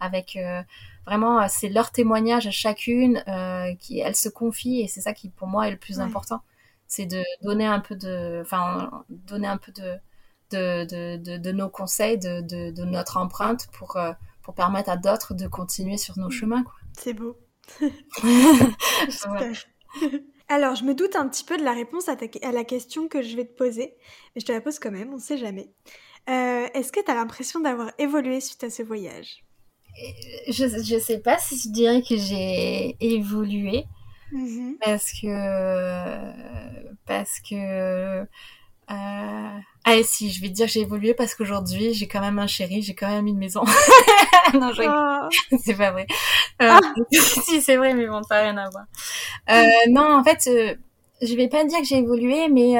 [0.00, 0.62] avec euh,
[1.06, 3.22] vraiment euh, c'est leur témoignage à chacune
[3.78, 6.42] qui elles se confient et c'est ça qui pour moi est le plus important,
[6.86, 9.96] c'est de donner un peu de, enfin donner un peu de
[10.50, 10.84] de,
[11.16, 13.98] de, de, nos conseils, de, de, notre empreinte pour
[14.42, 16.32] pour permettre à d'autres de continuer sur nos mm.
[16.32, 16.64] chemins.
[16.92, 17.36] C'est beau.
[20.48, 22.16] Alors, je me doute un petit peu de la réponse à,
[22.52, 23.94] la question que je vais te poser,
[24.34, 25.68] mais je te la pose quand même, on ne sait jamais.
[26.28, 29.44] Euh, est-ce que tu as l'impression d'avoir évolué suite à ce voyage?
[30.48, 33.84] Je, ne sais pas si je dirais que j'ai évolué,
[34.32, 34.78] mm-hmm.
[34.80, 36.94] parce que...
[37.06, 38.26] Parce que...
[38.90, 42.38] Euh, ah si, je vais te dire que j'ai évolué parce qu'aujourd'hui j'ai quand même
[42.38, 43.62] un chéri, j'ai quand même une maison.
[44.54, 44.82] non, je...
[44.86, 45.28] Ah.
[45.62, 46.06] c'est pas vrai.
[46.62, 46.80] Euh, ah.
[47.12, 48.84] si c'est vrai, mais bon, ça n'a rien à voir.
[49.50, 50.74] Euh, non, en fait, euh,
[51.20, 52.76] je vais pas dire que j'ai évolué, mais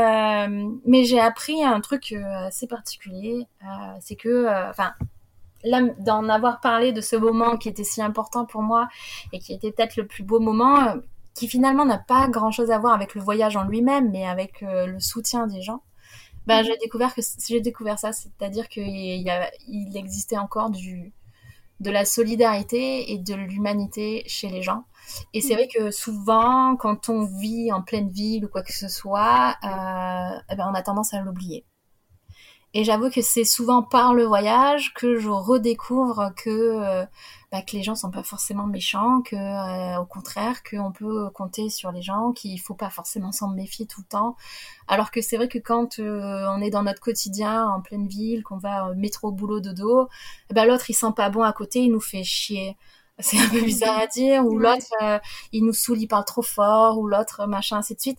[0.86, 3.46] mais j'ai appris un truc assez particulier.
[4.00, 4.92] c'est que, enfin,
[5.62, 8.88] là, d'en avoir parlé de ce moment qui était si important pour moi
[9.32, 10.94] et qui était peut-être le plus beau moment,
[11.34, 14.98] qui finalement n'a pas grand-chose à voir avec le voyage en lui-même, mais avec le
[15.00, 15.82] soutien des gens
[16.47, 21.12] bah, j'ai découvert que j'ai découvert ça, c'est-à-dire qu'il il existait encore du
[21.80, 24.84] de la solidarité et de l'humanité chez les gens.
[25.32, 25.57] Et c'est mm.
[25.57, 30.38] vrai que souvent, quand on vit en pleine ville ou quoi que ce soit, euh,
[30.51, 31.64] eh ben on a tendance à l'oublier.
[32.76, 37.07] Et j'avoue que c'est souvent par le voyage que je redécouvre que, euh,
[37.55, 41.70] bah, que les gens sont pas forcément méchants, que euh, au contraire qu'on peut compter
[41.70, 44.34] sur les gens, qu'il faut pas forcément s'en méfier tout le temps.
[44.88, 48.42] Alors que c'est vrai que quand euh, on est dans notre quotidien en pleine ville,
[48.42, 50.09] qu'on va métro boulot dodo,
[50.50, 52.76] eh ben l'autre il sent pas bon à côté, il nous fait chier.
[53.20, 55.20] C'est un peu bizarre à dire, ou l'autre
[55.52, 58.18] il nous saoule, il parle trop fort, ou l'autre machin, ainsi de suite.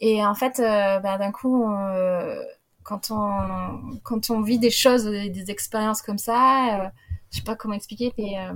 [0.00, 2.42] Et en fait, bah, d'un coup, on,
[2.82, 6.88] quand on quand on vit des choses, des, expériences comme ça, euh,
[7.32, 8.52] je sais pas comment expliquer, mais euh,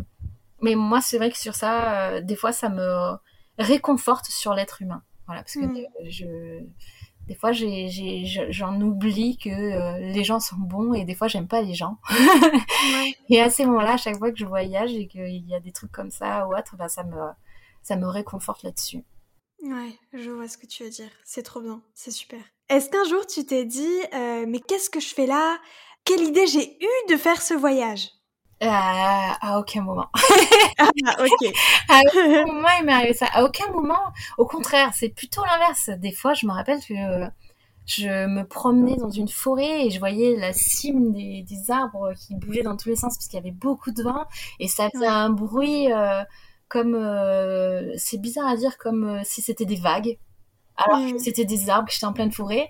[0.60, 3.16] mais moi c'est vrai que sur ça, euh, des fois ça me
[3.58, 5.02] réconforte sur l'être humain.
[5.26, 5.86] Voilà, parce que mm.
[6.08, 6.60] je
[7.26, 11.74] des fois j'en oublie que les gens sont bons et des fois j'aime pas les
[11.74, 11.98] gens.
[13.28, 15.72] Et à ces moments-là, à chaque fois que je voyage et qu'il y a des
[15.72, 17.16] trucs comme ça ou autre, bah, ça me
[17.82, 19.02] ça me réconforte là-dessus.
[19.62, 21.10] Ouais, je vois ce que tu veux dire.
[21.24, 22.40] C'est trop bien, c'est super.
[22.68, 25.58] Est-ce qu'un jour tu t'es dit, euh, mais qu'est-ce que je fais là?
[26.04, 28.10] Quelle idée j'ai eue de faire ce voyage?
[28.62, 30.08] Euh, À aucun moment.
[30.78, 30.90] ah,
[31.20, 31.52] ok.
[31.88, 33.26] à aucun moment il m'est arrivé ça.
[33.32, 34.12] À aucun moment.
[34.38, 35.90] Au contraire, c'est plutôt l'inverse.
[35.98, 36.94] Des fois, je me rappelle que
[37.86, 42.62] je me promenais dans une forêt et je voyais la cime des, arbres qui bougeaient
[42.62, 44.24] dans tous les sens parce qu'il y avait beaucoup de vent
[44.58, 46.24] et ça faisait un bruit euh,
[46.68, 46.96] comme
[47.96, 50.18] c'est bizarre à dire comme si c'était des vagues
[50.76, 52.68] alors que c'était des arbres, j'étais en pleine forêt.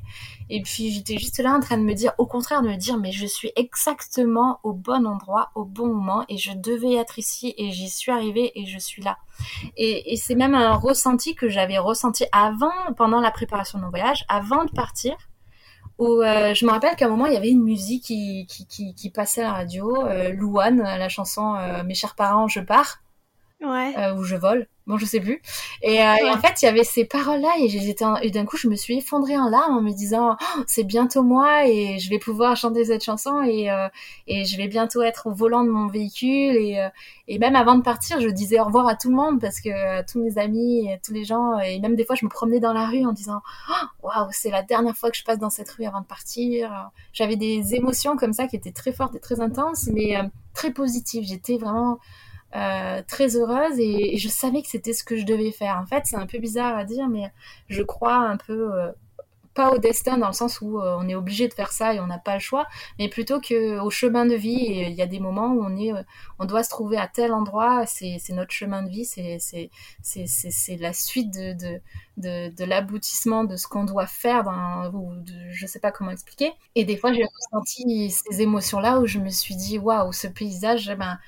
[0.49, 2.99] Et puis j'étais juste là en train de me dire, au contraire, de me dire,
[2.99, 7.55] mais je suis exactement au bon endroit, au bon moment, et je devais être ici,
[7.59, 9.19] et j'y suis arrivée, et je suis là.
[9.77, 13.91] Et, et c'est même un ressenti que j'avais ressenti avant, pendant la préparation de mon
[13.91, 15.17] voyage, avant de partir.
[15.99, 18.67] Où euh, je me rappelle qu'à un moment il y avait une musique qui, qui,
[18.67, 22.61] qui, qui passait à la radio, euh, Louane, la chanson euh, Mes chers parents, je
[22.61, 22.99] pars,
[23.63, 23.95] ouais.
[23.97, 25.41] euh, je vole bon je sais plus.
[25.83, 28.57] Et, euh, en fait il y avait ces paroles là et j'étais et d'un coup
[28.57, 32.09] je me suis effondrée en larmes en me disant oh, c'est bientôt moi et je
[32.09, 33.89] vais pouvoir chanter cette chanson et euh,
[34.27, 36.89] et je vais bientôt être au volant de mon véhicule et euh,
[37.29, 40.03] et même avant de partir je disais au revoir à tout le monde parce que
[40.11, 42.73] tous mes amis et tous les gens et même des fois je me promenais dans
[42.73, 45.71] la rue en disant oh, waouh c'est la dernière fois que je passe dans cette
[45.71, 46.91] rue avant de partir.
[47.13, 50.17] J'avais des émotions comme ça qui étaient très fortes et très intenses mais
[50.55, 51.25] très positives.
[51.27, 51.99] J'étais vraiment
[52.55, 55.79] euh, très heureuse et, je savais que c'était ce que je devais faire.
[55.83, 57.31] En fait, c'est un peu bizarre à dire, mais
[57.69, 58.93] je crois un peu, euh,
[59.55, 62.01] pas au destin dans le sens où euh, on est obligé de faire ça et
[62.01, 62.67] on n'a pas le choix,
[62.99, 64.55] mais plutôt que au chemin de vie.
[64.55, 65.93] il y a des moments où on est,
[66.39, 67.85] on doit se trouver à tel endroit.
[67.87, 69.05] C'est notre chemin de vie.
[69.05, 69.39] C'est
[70.03, 71.81] c'est la suite de
[72.17, 75.13] de l'aboutissement de ce qu'on doit faire dans ou
[75.51, 76.53] je sais pas comment expliquer.
[76.75, 80.27] Et des fois j'ai ressenti ces émotions là où je me suis dit waouh ce
[80.29, 81.19] paysage ben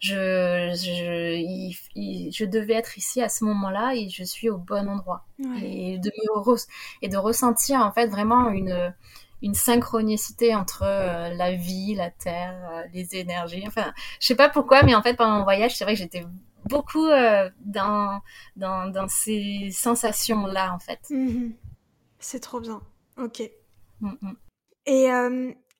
[0.00, 5.24] je, je, je devais être ici à ce moment-là et je suis au bon endroit.
[5.62, 6.56] Et, de me
[7.02, 8.92] et de ressentir en fait vraiment une,
[9.42, 13.64] une synchronicité entre euh, la vie, la terre, euh, les énergies.
[13.66, 16.24] Enfin, je sais pas pourquoi, mais en fait pendant mon voyage, c'est vrai que j'étais
[16.64, 18.20] beaucoup euh, dans,
[18.56, 21.00] dans, dans, ces sensations-là en fait.
[21.10, 21.54] Mhm.
[22.20, 22.80] C'est trop bien.
[23.16, 23.42] Ok.
[24.00, 24.36] Mm, mm.
[24.86, 25.08] Et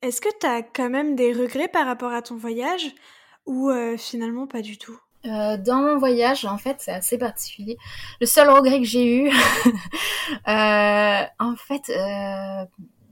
[0.02, 2.94] est-ce que tu as quand même des regrets par rapport à ton voyage?
[3.48, 4.96] Ou euh, finalement pas du tout?
[5.26, 7.76] Euh, dans mon voyage, en fait, c'est assez particulier.
[8.20, 9.28] Le seul regret que j'ai eu,
[10.48, 11.90] euh, en fait,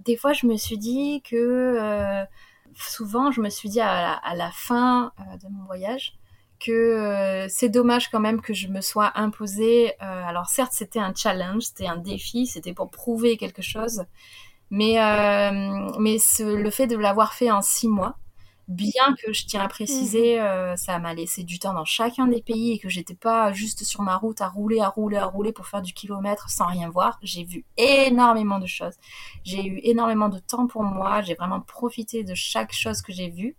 [0.05, 2.25] des fois, je me suis dit que
[2.77, 5.13] souvent, je me suis dit à la, fin
[5.43, 6.17] de mon voyage
[6.59, 9.99] que c'est dommage quand même que je me sois imposé.
[10.01, 14.05] alors certes, c'était un challenge, c'était un défi, c'était pour prouver quelque chose,
[14.71, 14.95] mais
[15.99, 18.17] mais le fait de l'avoir fait en six mois
[18.69, 20.45] Bien que je tiens à préciser, mhm.
[20.45, 23.85] euh, ça m'a laissé du temps dans chacun des pays et que j'étais pas juste
[23.85, 26.91] sur ma route à rouler, à rouler, à rouler pour faire du kilomètre sans rien
[26.91, 27.21] voir.
[27.23, 28.95] J'ai vu énormément de choses.
[29.45, 31.23] J'ai eu énormément de temps pour moi.
[31.23, 33.57] J'ai vraiment profité de chaque chose que j'ai vue.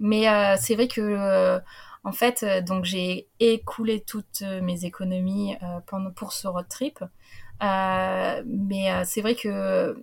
[0.00, 1.60] Mais euh, c'est vrai que, euh,
[2.02, 5.56] en fait, donc j'ai écoulé toutes mes économies
[5.86, 6.98] pendant, pour ce road trip.
[7.60, 9.96] mais c'est vrai que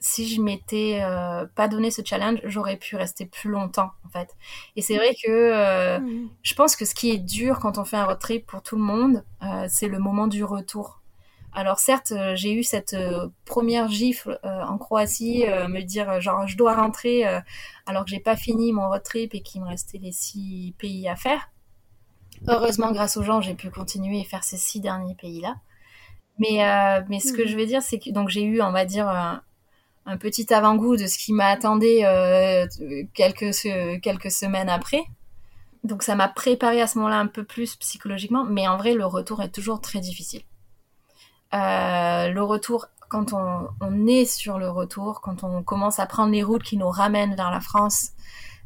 [0.00, 4.34] si je m'étais euh, pas donné ce challenge, j'aurais pu rester plus longtemps en fait.
[4.74, 6.30] Et c'est vrai que euh, mmh.
[6.42, 8.76] je pense que ce qui est dur quand on fait un road trip pour tout
[8.76, 11.02] le monde, euh, c'est le moment du retour.
[11.52, 12.96] Alors certes, j'ai eu cette
[13.44, 17.24] première gifle en Croatie, me dire genre je dois rentrer
[17.86, 21.08] alors que j'ai pas fini mon road trip et qu'il me restait les six pays
[21.08, 21.50] à faire.
[22.46, 25.56] Heureusement, grâce aux gens, j'ai pu continuer et faire ces six derniers pays là.
[26.38, 26.58] Mais
[27.08, 27.46] mais ce que mmh.
[27.48, 29.42] je veux dire, c'est que donc j'ai eu, on va dire, un
[30.16, 32.66] petit avant-goût de ce qui m'attendait euh,
[33.14, 33.54] quelques,
[34.02, 35.04] quelques semaines après.
[35.84, 39.06] Donc ça m'a préparé à ce moment-là un peu plus psychologiquement, mais en vrai le
[39.06, 40.42] retour est toujours très difficile.
[41.54, 46.32] Euh, le retour, quand on, on, est sur le retour, quand on commence à prendre
[46.32, 48.10] les routes qui nous ramènent vers la France,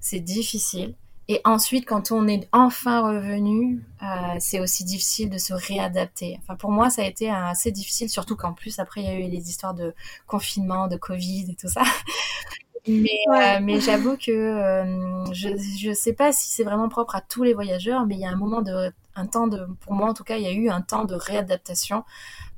[0.01, 0.97] c'est difficile.
[1.29, 4.07] Et ensuite, quand on est enfin revenu, euh,
[4.41, 6.39] c'est aussi difficile de se réadapter.
[6.43, 9.19] Enfin, pour moi, ça a été assez difficile, surtout qu'en plus, après, il y a
[9.19, 9.95] eu les histoires de
[10.27, 11.83] confinement, de Covid et tout ça.
[12.89, 17.23] mais, euh, mais j'avoue que euh, je ne sais pas si c'est vraiment propre à
[17.23, 20.11] tous les voyageurs, mais il y a un moment de, un temps de, pour moi
[20.11, 22.05] en tout cas, il y a eu un temps de réadaptation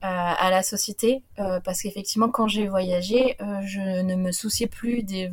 [0.03, 5.31] euh, à la société, parce qu'effectivement, quand j'ai voyagé, je ne me souciais plus des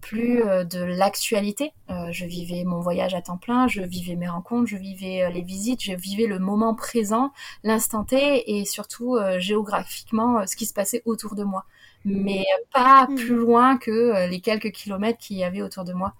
[0.00, 1.72] plus euh, de l'actualité.
[1.90, 5.30] Euh, je vivais mon voyage à temps plein, je vivais mes rencontres, je vivais euh,
[5.30, 7.32] les visites, je vivais le moment présent,
[7.64, 11.64] l'instant T et surtout géographiquement ce qui se passait autour de moi.
[12.04, 13.14] Mais pas hmm.
[13.16, 16.14] plus loin que les quelques kilomètres qu'il y avait autour de moi.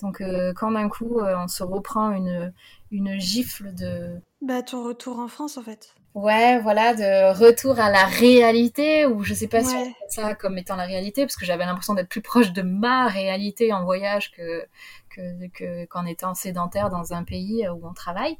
[0.00, 0.22] Donc
[0.56, 2.52] quand d'un coup on se reprend une,
[2.90, 4.20] une gifle de...
[4.42, 5.94] Bah ton retour en France en fait.
[6.18, 10.58] Ouais, voilà, de retour à la réalité, ou je sais pas si on ça comme
[10.58, 14.32] étant la réalité, parce que j'avais l'impression d'être plus proche de ma réalité en voyage
[14.32, 14.66] que
[15.14, 18.36] que qu'en étant sédentaire dans un pays où on travaille.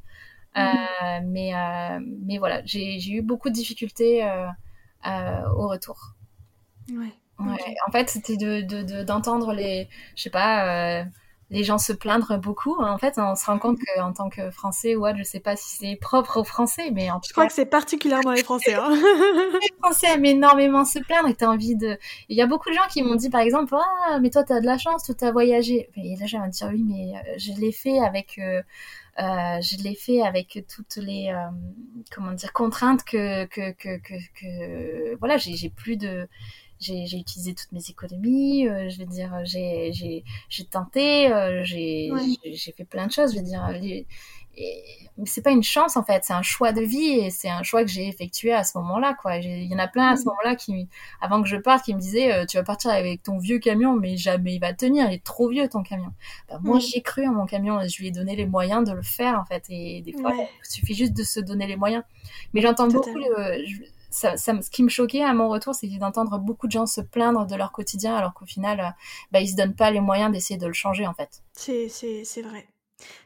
[0.57, 1.31] Euh, mhm.
[1.31, 6.14] mais euh, mais voilà, j'ai eu beaucoup de difficultés euh, au retour.
[6.91, 7.12] Ouais.
[7.39, 7.76] ouais.
[7.87, 11.05] En fait, c'était de d'entendre les, je sais pas
[11.51, 12.78] les gens se plaindre beaucoup.
[12.80, 15.76] En fait, on se rend compte qu'en tant que Français, ouais, je sais pas si
[15.76, 18.74] c'est propre aux Français, mais en tout Je crois que c'est particulièrement les Français.
[18.74, 18.90] Hein.
[18.92, 21.99] les Français aiment énormément se plaindre et t'as envie de...
[22.28, 24.61] Il y a beaucoup de gens qui m'ont dit, par exemple, ah, mais toi, t'as
[24.61, 25.88] de la chance, toi, t'as voyagé.
[25.96, 28.38] Et là, j'ai envie de dire, oui, mais euh, je l'ai fait avec...
[28.38, 28.62] Euh,
[29.18, 31.51] euh, je l'ai fait avec toutes les euh,
[32.12, 35.16] comment dire contraintes que que que que, que...
[35.16, 36.28] voilà j'ai plus de
[36.81, 40.24] j'ai utilisé toutes mes économies, euh, je veux dire, j'ai
[40.70, 42.11] tenté, euh, j'ai
[42.76, 43.68] fait plein de choses, je veux dire.
[43.72, 44.07] Les,
[45.16, 47.62] mais c'est pas une chance en fait, c'est un choix de vie et c'est un
[47.62, 49.37] choix que j'ai effectué à ce moment-là quoi.
[49.37, 50.24] Il y en a plein à ce mm.
[50.26, 50.89] moment-là qui,
[51.20, 53.95] avant que je parte, qui me disaient euh, tu vas partir avec ton vieux camion,
[53.95, 56.12] mais jamais il va tenir, il est trop vieux ton camion.
[56.49, 56.81] Bah, moi mm.
[56.81, 59.45] j'ai cru en mon camion, je lui ai donné les moyens de le faire en
[59.45, 62.05] fait et des fois il suffit juste de se donner les moyens.
[62.55, 63.64] Mais j'entends beaucoup le,
[64.18, 67.54] ce qui me choquait à mon retour, c'est d'entendre beaucoup de gens se plaindre de
[67.54, 68.90] leur quotidien alors qu'au final, euh,
[69.32, 71.42] bah, ils se donnent pas les moyens d'essayer de le changer en fait.
[71.54, 72.66] C'est vrai.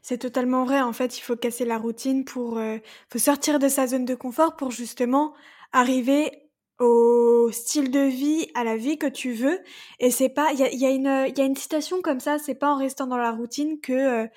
[0.03, 0.81] C'est totalement vrai.
[0.83, 2.79] En fait, il faut casser la routine pour, euh,
[3.11, 5.33] faut sortir de sa zone de confort pour justement
[5.73, 6.31] arriver
[6.79, 9.61] au style de vie, à la vie que tu veux.
[9.99, 13.17] Et c'est pas, il y a, une, citation comme ça, c'est pas en restant dans
[13.17, 14.29] la routine que,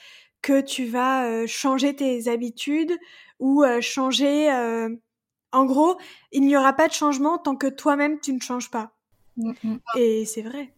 [0.41, 2.93] que tu vas changer tes habitudes
[3.39, 4.49] ou changer.
[5.55, 5.97] En gros,
[6.33, 8.91] il n'y aura pas de changement tant que toi-même tu ne changes pas.
[9.37, 9.77] Mmh, mmh.
[9.97, 10.73] Et c'est vrai.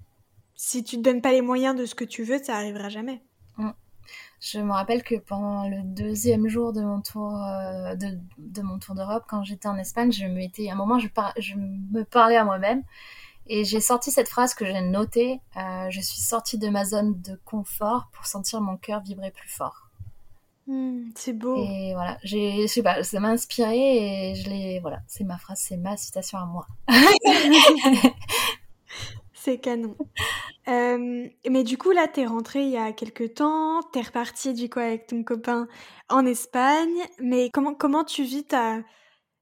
[0.55, 3.23] Si tu te donnes pas les moyens de ce que tu veux, ça arrivera jamais.
[3.57, 3.71] Mmh.
[4.39, 8.93] Je me rappelle que pendant le deuxième jour de mon tour euh, de, mon tour
[8.93, 11.07] d'Europe, quand j'étais en Espagne, je m'étais à un moment je,
[11.39, 12.84] je me parlais à moi-même
[13.47, 15.41] et j'ai sorti cette phrase que j'ai notée.
[15.55, 19.49] Euh, je suis sortie de ma zone de confort pour sentir mon cœur vibrer plus
[19.49, 19.87] fort.
[20.68, 21.55] Hmm, c'est beau.
[21.55, 25.38] Et voilà, j'ai, je sais pas, ça m'a inspiré et je l'ai, voilà, c'est ma
[25.38, 26.68] phrase, c'est ma citation à moi.
[29.34, 29.95] c'est canon.
[30.68, 34.70] Euh, mais du coup, là, t'es rentrée il y a quelques temps, t'es repartie du
[34.70, 35.70] coup avec ton copain
[36.09, 37.01] en Espagne.
[37.20, 38.80] Mais comment, comment tu vis ta.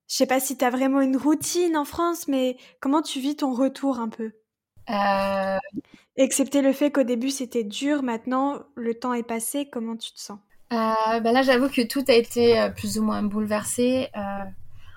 [0.07, 3.51] Je sais pas si t'as vraiment une routine en France, mais comment tu vis ton
[3.53, 4.31] retour un peu?
[4.91, 5.57] Euh...
[6.17, 10.19] Excepté le fait qu'au début c'était dur, maintenant le temps est passé, comment tu te
[10.19, 10.37] sens?
[10.73, 14.09] Euh, bah Là, j'avoue que tout a été euh, plus ou moins bouleversé.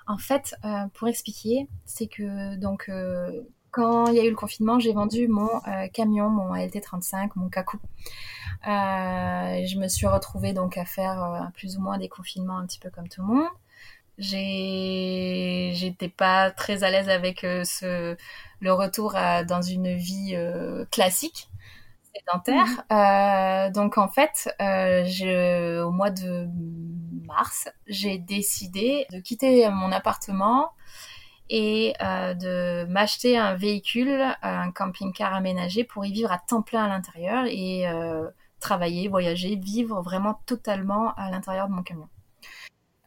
[0.07, 0.55] en fait,
[0.95, 2.89] pour expliquer, c'est que donc
[3.71, 7.49] quand il y a eu le confinement, j'ai vendu mon euh, camion, mon LT35, mon
[7.49, 7.77] Kaku.
[8.67, 12.65] Euh, je me suis retrouvée donc à faire euh, plus ou moins des confinements un
[12.65, 13.47] petit peu comme tout le monde.
[14.17, 18.17] J'étais pas très à l'aise avec ce,
[18.59, 19.13] le retour
[19.47, 20.35] dans une vie
[20.91, 21.49] classique
[22.15, 22.65] sédentaire.
[22.89, 23.71] Mhm.
[23.73, 26.47] donc en fait, je, au mois de
[27.25, 30.71] mars, j'ai décidé de quitter mon appartement
[31.49, 36.85] et euh, de m'acheter un véhicule, un camping-car aménagé pour y vivre à temps plein
[36.85, 38.27] à l'intérieur et euh,
[38.59, 42.07] travailler, voyager, vivre vraiment totalement à l'intérieur de mon camion.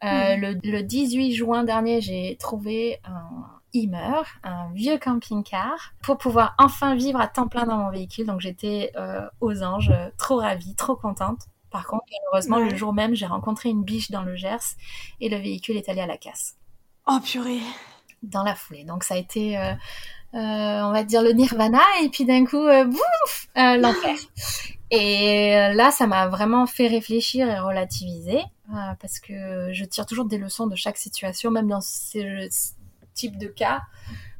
[0.03, 0.59] Euh, mhm.
[0.63, 3.29] le, 18 juin dernier, j'ai trouvé un
[3.73, 8.27] Imer, un vieux camping-car, pour pouvoir enfin vivre à temps plein dans mon véhicule.
[8.27, 8.91] Donc j'étais
[9.41, 11.39] aux anges, trop ravie, trop contente.
[11.71, 14.75] Par contre, malheureusement, le jour même, j'ai rencontré une biche dans le Gers
[15.19, 16.55] et le véhicule est allé à la casse.
[17.07, 17.61] Oh purée
[18.23, 18.83] dans la foulée.
[18.83, 19.73] Donc ça a été, euh,
[20.33, 24.15] euh, on va dire, le nirvana, et puis d'un coup, euh, bouf, l'enfer.
[24.95, 28.43] Et là, ça m'a vraiment fait réfléchir et relativiser,
[28.99, 32.47] parce que je tire toujours des leçons de chaque situation, même dans ce
[33.13, 33.81] type de cas.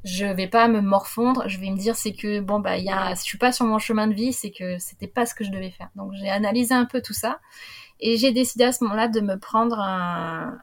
[0.03, 2.89] Je vais pas me morfondre, je vais me dire c'est que bon bah il y
[2.89, 5.45] a, je suis pas sur mon chemin de vie, c'est que c'était pas ce que
[5.45, 5.89] je devais faire.
[5.95, 7.39] Donc j'ai analysé un peu tout ça
[8.05, 10.59] et j'ai décidé à ce moment-là de me prendre un,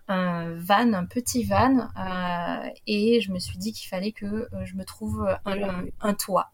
[0.58, 4.74] van, un petit van, euh, et je me suis dit qu'il fallait que euh, je
[4.76, 6.50] me trouve un, toit.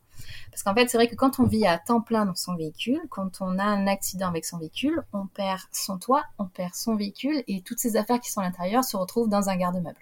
[0.52, 3.00] Parce qu'en fait, c'est vrai que quand on vit à temps plein dans son véhicule,
[3.10, 6.94] quand on a un accident avec son véhicule, on perd son toit, on perd son
[6.94, 9.98] véhicule, et toutes ces affaires qui sont à l'intérieur se retrouvent dans un garde-meuble.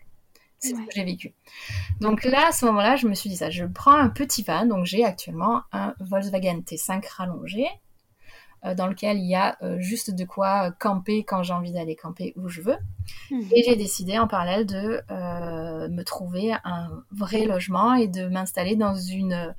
[0.64, 1.34] C'est ce que j'ai vécu.
[2.00, 3.50] Donc là, à ce moment-là, je me suis dit ça.
[3.50, 7.66] Je prends un petit van, donc j'ai actuellement un Volkswagen T5 rallongé
[8.64, 11.96] euh, dans lequel il y a euh, juste de quoi camper quand j'ai envie d'aller
[11.96, 12.76] camper où je veux.
[13.30, 13.48] Mhm.
[13.54, 18.76] Et j'ai décidé en parallèle de euh, me trouver un vrai logement et de m'installer
[18.76, 19.54] dans une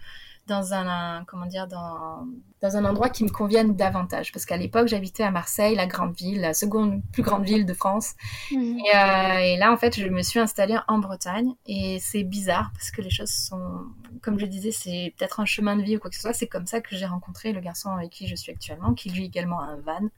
[0.47, 2.27] dans un, comment dire dans,
[2.61, 4.31] dans un endroit qui me convienne davantage.
[4.31, 7.73] Parce qu'à l'époque j'habitais à Marseille la grande ville la seconde plus grande ville de
[7.73, 8.13] France.
[8.51, 8.79] Mhm.
[8.79, 11.53] et, euh, et, là en fait je me suis installée en Bretagne.
[11.65, 13.85] Et c'est bizarre parce que les choses sont
[14.21, 16.33] comme je disais c'est peut-être un chemin de vie ou quoi que ce soit.
[16.33, 19.25] C'est comme ça que j'ai rencontré le garçon avec qui je suis actuellement qui lui
[19.25, 20.09] également a un van.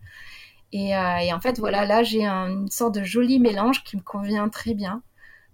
[0.74, 4.02] Et, euh, et en fait voilà là j'ai une sorte de joli mélange qui me
[4.02, 5.02] convient très bien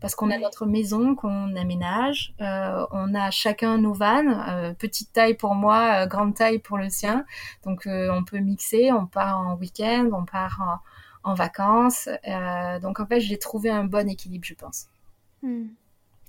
[0.03, 5.13] parce qu'on a notre maison qu'on aménage, euh, on a chacun nos vannes, euh, petite
[5.13, 7.25] taille pour moi, euh, grande taille pour le sien,
[7.63, 10.81] donc on peut mixer, on part en week-end, on part
[11.23, 12.09] en, vacances,
[12.81, 14.87] donc en fait j'ai trouvé un bon équilibre je pense.
[15.41, 15.67] Hmm.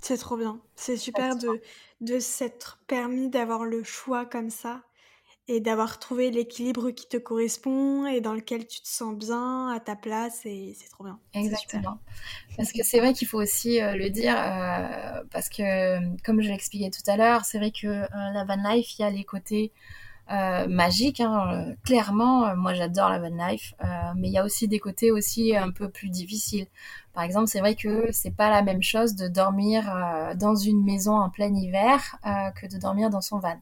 [0.01, 1.61] C'est trop bien, c'est super de,
[2.01, 4.83] de s'être permis d'avoir le choix comme ça
[5.47, 9.79] et d'avoir trouvé l'équilibre qui te correspond et dans lequel tu te sens bien à
[9.79, 11.19] ta place et c'est trop bien.
[11.35, 11.99] Exactement.
[12.57, 16.49] Parce que c'est vrai qu'il faut aussi euh, le dire euh, parce que comme je
[16.49, 19.25] l'expliquais tout à l'heure, c'est vrai que euh, la van life, il y a les
[19.25, 19.73] côtés
[20.67, 21.21] magiques.
[21.21, 23.75] Hein, clairement, moi j'adore la van life,
[24.17, 26.67] mais il y a aussi des côtés aussi un peu plus difficiles.
[27.13, 29.85] Par exemple, c'est vrai que c'est pas la même chose de dormir
[30.37, 32.17] dans une maison en plein hiver
[32.57, 33.61] que de dormir dans son van.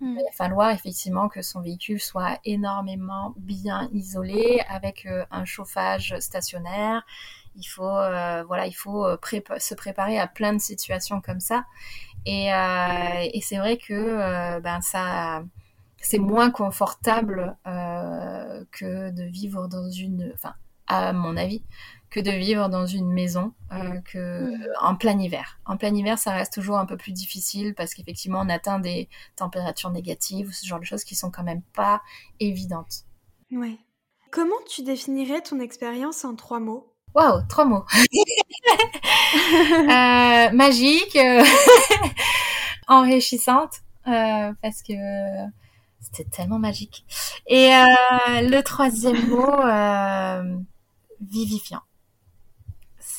[0.00, 6.14] Il va falloir effectivement que son véhicule soit énormément bien isolé avec euh, un chauffage
[6.20, 7.04] stationnaire.
[7.56, 9.16] Il faut, euh, voilà, il faut euh,
[9.58, 11.64] se préparer à plein de situations comme ça.
[12.26, 15.42] Et, et c'est vrai que ben ça,
[16.02, 20.52] c'est moins confortable que de vivre dans une, enfin,
[20.86, 21.62] à mon avis,
[22.10, 23.52] que de vivre dans une maison
[24.04, 24.68] que mmh.
[24.80, 25.60] en plein hiver.
[25.64, 29.08] En plein hiver, ça reste toujours un peu plus difficile parce qu'effectivement, on atteint des
[29.36, 32.02] températures négatives ou ce genre de choses qui sont quand même pas
[32.40, 33.04] évidentes.
[33.52, 33.78] Ouais.
[34.30, 36.90] Comment tu définirais ton expérience en trois mots?
[37.14, 37.84] Waouh, trois mots.
[39.44, 41.44] euh, magique, euh,
[42.86, 44.92] enrichissante, euh, parce que
[46.00, 47.04] c'était tellement magique.
[47.48, 49.50] Et euh, le troisième mot,
[51.20, 51.82] vivifiant.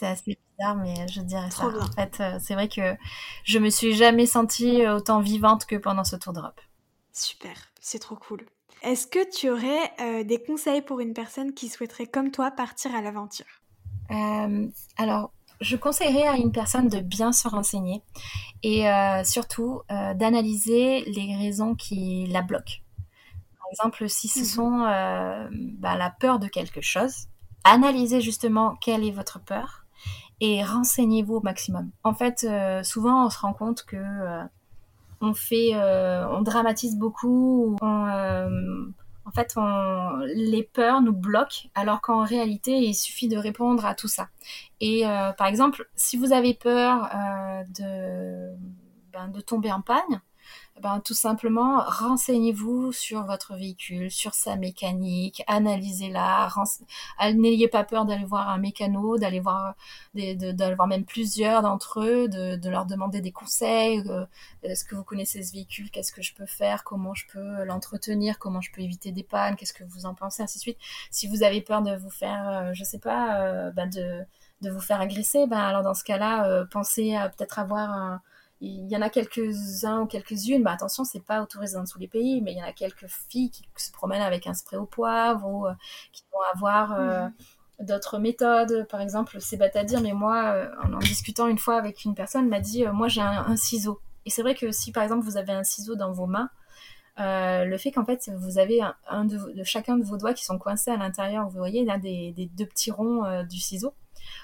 [0.01, 1.67] C'est assez bizarre, mais je dirais ça.
[1.67, 2.95] En fait, c'est vrai que
[3.43, 6.59] je me suis jamais sentie autant vivante que pendant ce tour d'Europe.
[7.13, 8.45] Super, c'est trop cool.
[8.81, 12.95] Est-ce que tu aurais euh, des conseils pour une personne qui souhaiterait, comme toi, partir
[12.95, 13.45] à l'aventure?
[14.09, 18.01] Euh, Alors, je conseillerais à une personne de bien se renseigner
[18.63, 22.79] et euh, surtout d'analyser les raisons qui la bloquent.
[23.59, 24.45] Par exemple, si ce mhm.
[24.45, 24.79] sont
[25.77, 27.27] bah, la peur de quelque chose,
[27.63, 29.80] analysez justement quelle est votre peur
[30.41, 31.89] et renseignez-vous au maximum.
[32.03, 32.45] En fait,
[32.83, 33.97] souvent on se rend compte que
[35.21, 38.85] on fait, euh, on dramatise beaucoup, euh,
[39.25, 39.55] en fait,
[40.33, 44.29] les peurs nous bloquent, alors qu'en réalité, il suffit de répondre à tout ça.
[44.79, 47.07] Et euh, par exemple, si vous avez peur
[47.77, 48.51] de,
[49.13, 50.21] ben, de tomber en panne,
[50.81, 56.49] ben, tout simplement, renseignez-vous sur votre véhicule, sur sa mécanique, analysez-la,
[57.33, 59.75] n'ayez pas peur d'aller voir un mécano, d'aller voir,
[60.15, 64.25] voir même plusieurs d'entre eux, de, leur demander des conseils, euh,
[64.63, 68.39] est-ce que vous connaissez ce véhicule, qu'est-ce que je peux faire, comment je peux l'entretenir,
[68.39, 70.77] comment je peux éviter des pannes, qu'est-ce que vous en pensez, ainsi de suite.
[71.11, 74.23] Si vous avez peur de vous faire, euh, je sais pas, euh, ben de,
[74.61, 78.21] de vous faire agresser, ben alors dans ce cas-là, pensez à peut-être avoir un
[78.61, 82.07] il y en a quelques-uns ou quelques-unes, bah attention, c'est pas autorisé dans tous les
[82.07, 84.85] pays, mais il y en a quelques filles qui se promènent avec un spray au
[84.85, 85.73] poivre ou euh,
[86.13, 87.27] qui vont avoir euh,
[87.79, 87.85] mhm.
[87.87, 88.85] d'autres méthodes.
[88.87, 92.05] Par exemple, c'est bête à dire, mais moi, euh, en en discutant une fois avec
[92.05, 93.99] une personne, m'a dit, moi j'ai un, ciseau.
[94.25, 96.51] Et c'est vrai que si par exemple vous avez un ciseau dans vos mains,
[97.17, 100.91] le fait qu'en fait vous avez un, de, chacun de vos doigts qui sont coincés
[100.91, 103.93] à l'intérieur, vous voyez là des, des deux petits ronds du ciseau,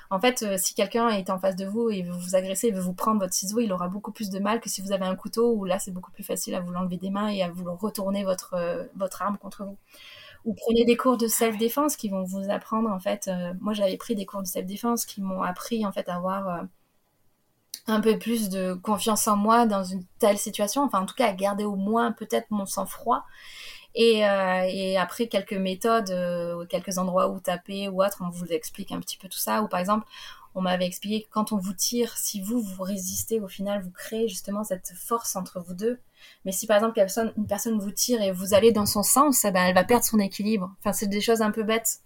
[0.10, 2.82] en fait, euh, si quelqu'un est en face de vous et veut vous agresser veut
[2.82, 5.16] vous prendre votre ciseau, il aura beaucoup plus de mal que si vous avez un
[5.16, 7.74] couteau où là, c'est beaucoup plus facile à vous l'enlever des mains et à vous
[7.76, 9.78] retourner votre, euh, votre arme contre vous.
[10.46, 13.98] Ou prenez des cours de self-défense qui vont vous apprendre, en fait, euh, moi j'avais
[13.98, 16.68] pris des cours de self-défense qui m'ont appris, en fait, à avoir
[17.88, 21.28] un peu plus de confiance en moi dans une telle situation, enfin en tout cas
[21.28, 23.24] à garder au moins peut-être mon sang-froid
[23.98, 28.92] euh, et, après, quelques méthodes, euh, quelques endroits où taper ou autre, on vous explique
[28.92, 29.64] un petit peu tout ça.
[29.64, 30.06] Ou par exemple,
[30.56, 33.92] on m'avait expliqué que quand on vous tire, si vous, vous résistez, au final, vous
[33.92, 36.00] créez justement cette force entre vous deux.
[36.46, 37.00] Mais si par exemple,
[37.38, 40.06] une personne vous tire et vous allez dans son sens, eh ben, elle va perdre
[40.06, 40.72] son équilibre.
[40.80, 42.00] Enfin, c'est des choses un peu bêtes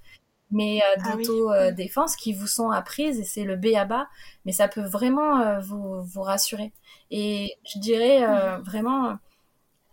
[0.54, 4.10] mais euh, ah d'auto-défense qui vous sont apprises et c'est le B à bas,
[4.44, 6.74] mais ça peut vraiment vous, vous rassurer.
[7.10, 8.62] Et je dirais mmh.
[8.62, 9.18] vraiment,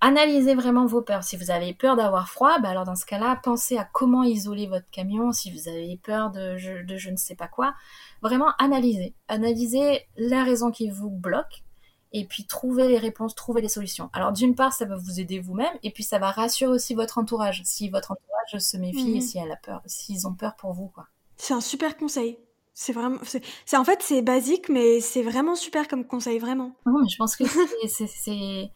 [0.00, 1.24] analysez vraiment vos peurs.
[1.24, 4.66] Si vous avez peur d'avoir froid, bah alors dans ce cas-là, pensez à comment isoler
[4.66, 5.32] votre camion.
[5.32, 7.74] Si vous avez peur de je, de je ne sais pas quoi,
[8.22, 9.14] vraiment analysez.
[9.28, 11.64] Analysez la raison qui vous bloque
[12.12, 14.10] et puis trouvez les réponses, trouvez les solutions.
[14.12, 17.18] Alors d'une part, ça va vous aider vous-même et puis ça va rassurer aussi votre
[17.18, 17.62] entourage.
[17.64, 19.20] Si votre entourage se méfie et mhm.
[19.20, 21.06] si elle a peur, s'ils ont peur pour vous, quoi.
[21.36, 22.38] C'est un super conseil.
[22.74, 26.76] C'est vraiment, c'est en fait c'est basique, mais c'est vraiment super comme conseil, vraiment.
[26.86, 27.42] Non, mais je pense que
[27.88, 28.70] c'est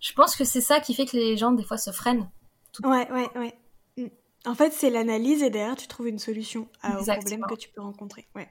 [0.00, 2.30] je pense que c'est ça qui fait que les gens, des fois, se freinent.
[2.82, 3.56] Ouais, ouais, ouais.
[4.46, 7.82] En fait, c'est l'analyse et derrière, tu trouves une solution au problème que tu peux
[7.82, 8.26] rencontrer.
[8.34, 8.48] Ouais.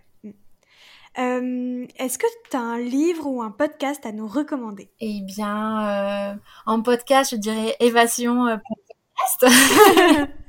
[1.18, 4.91] Euh, est-ce que tu as un livre ou un podcast à nous recommander?
[5.00, 6.36] Eh bien, euh,
[6.66, 8.58] en podcast, je dirais Évasion euh,
[9.20, 9.46] Podcast.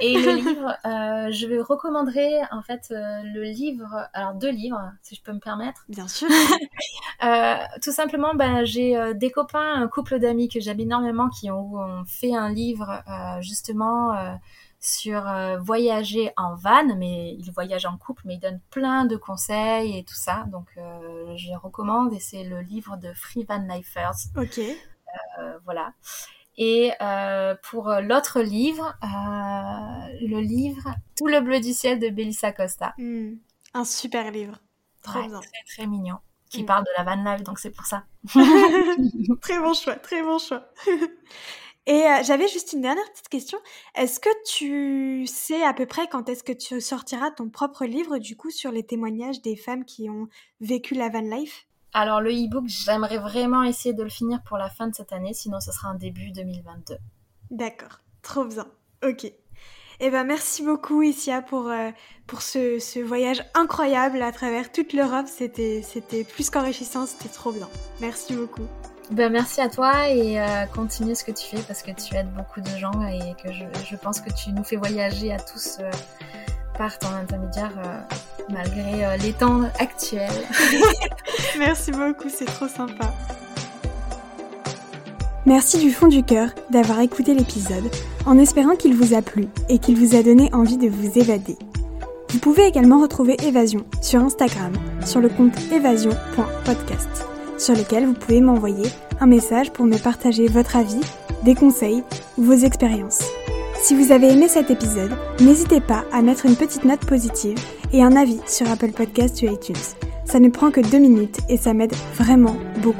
[0.00, 4.92] Et le livre, euh, je vais recommander en fait euh, le livre, alors deux livres,
[5.02, 5.84] si je peux me permettre.
[5.88, 6.28] Bien sûr.
[7.24, 12.04] euh, tout simplement, ben, j'ai des copains, un couple d'amis que j'aime énormément qui ont,
[12.06, 13.02] fait un livre
[13.40, 14.38] justement
[14.80, 15.24] sur
[15.60, 20.04] voyager en van, mais ils voyagent en couple, mais ils donnent plein de conseils et
[20.04, 20.44] tout ça.
[20.52, 24.28] Donc, je les recommande et c'est le livre de Free Van Lifers.
[24.36, 24.60] Ok.
[25.64, 25.92] voilà.
[26.58, 32.52] Et euh, pour l'autre livre, euh, le livre Tout le bleu du ciel de Belissa
[32.52, 32.94] Costa.
[32.98, 33.34] Hmm.
[33.74, 34.58] un super livre.
[35.02, 36.16] Très Très, très mignon.
[36.50, 36.66] Qui hmm.
[36.66, 38.04] parle de la van life, donc c'est pour ça.
[39.42, 40.68] très bon choix, très bon choix.
[41.86, 43.58] Et euh, j'avais juste une dernière petite question.
[43.94, 48.18] Est-ce que tu sais à peu près quand est-ce que tu sortiras ton propre livre,
[48.18, 50.28] du coup, sur les témoignages des femmes qui ont
[50.60, 51.66] vécu la van life?
[51.96, 55.32] Alors le e-book, j'aimerais vraiment essayer de le finir pour la fin de cette année,
[55.32, 56.98] sinon ce sera un début 2022.
[57.50, 58.66] D'accord, trop bien.
[59.02, 59.32] Ok.
[60.00, 61.90] Eh ben, merci beaucoup, Isia, pour, euh,
[62.26, 65.26] pour ce, ce, voyage incroyable à travers toute l'Europe.
[65.26, 67.68] C'était, c'était plus qu'enrichissant, c'était trop bien.
[68.02, 68.66] Merci beaucoup.
[69.10, 72.30] Ben, merci à toi et euh, continue ce que tu fais parce que tu aides
[72.34, 75.78] beaucoup de gens et que je, je pense que tu nous fais voyager à tous
[75.80, 75.90] euh,
[76.78, 77.72] par ton intermédiaire
[78.50, 80.30] malgré les temps actuels.
[81.58, 83.12] merci beaucoup, c'est trop sympa.
[85.46, 87.88] Merci du fond du cœur d'avoir écouté l'épisode,
[88.26, 91.56] en espérant qu'il vous a plu et qu'il vous a donné envie de vous évader.
[92.30, 94.72] Vous pouvez également retrouver Évasion sur Instagram,
[95.04, 97.26] sur le compte évasion.podcast,
[97.58, 101.00] sur lequel vous pouvez m'envoyer un message pour me partager votre avis,
[101.44, 102.02] des conseils
[102.36, 103.22] ou vos expériences.
[103.86, 107.56] Si vous avez aimé cet épisode, n'hésitez pas à mettre une petite note positive
[107.92, 109.76] et un avis sur Apple Podcasts ou iTunes.
[110.24, 112.98] Ça ne prend que deux minutes et ça m'aide vraiment beaucoup.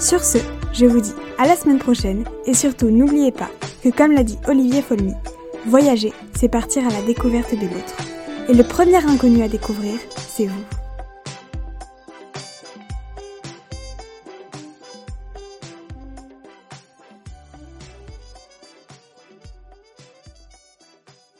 [0.00, 0.38] Sur ce,
[0.72, 3.50] je vous dis à la semaine prochaine et surtout n'oubliez pas
[3.84, 5.14] que comme l'a dit Olivier Folmy,
[5.66, 7.94] voyager, c'est partir à la découverte de l'autre.
[8.48, 10.79] Et le premier inconnu à découvrir, c'est vous.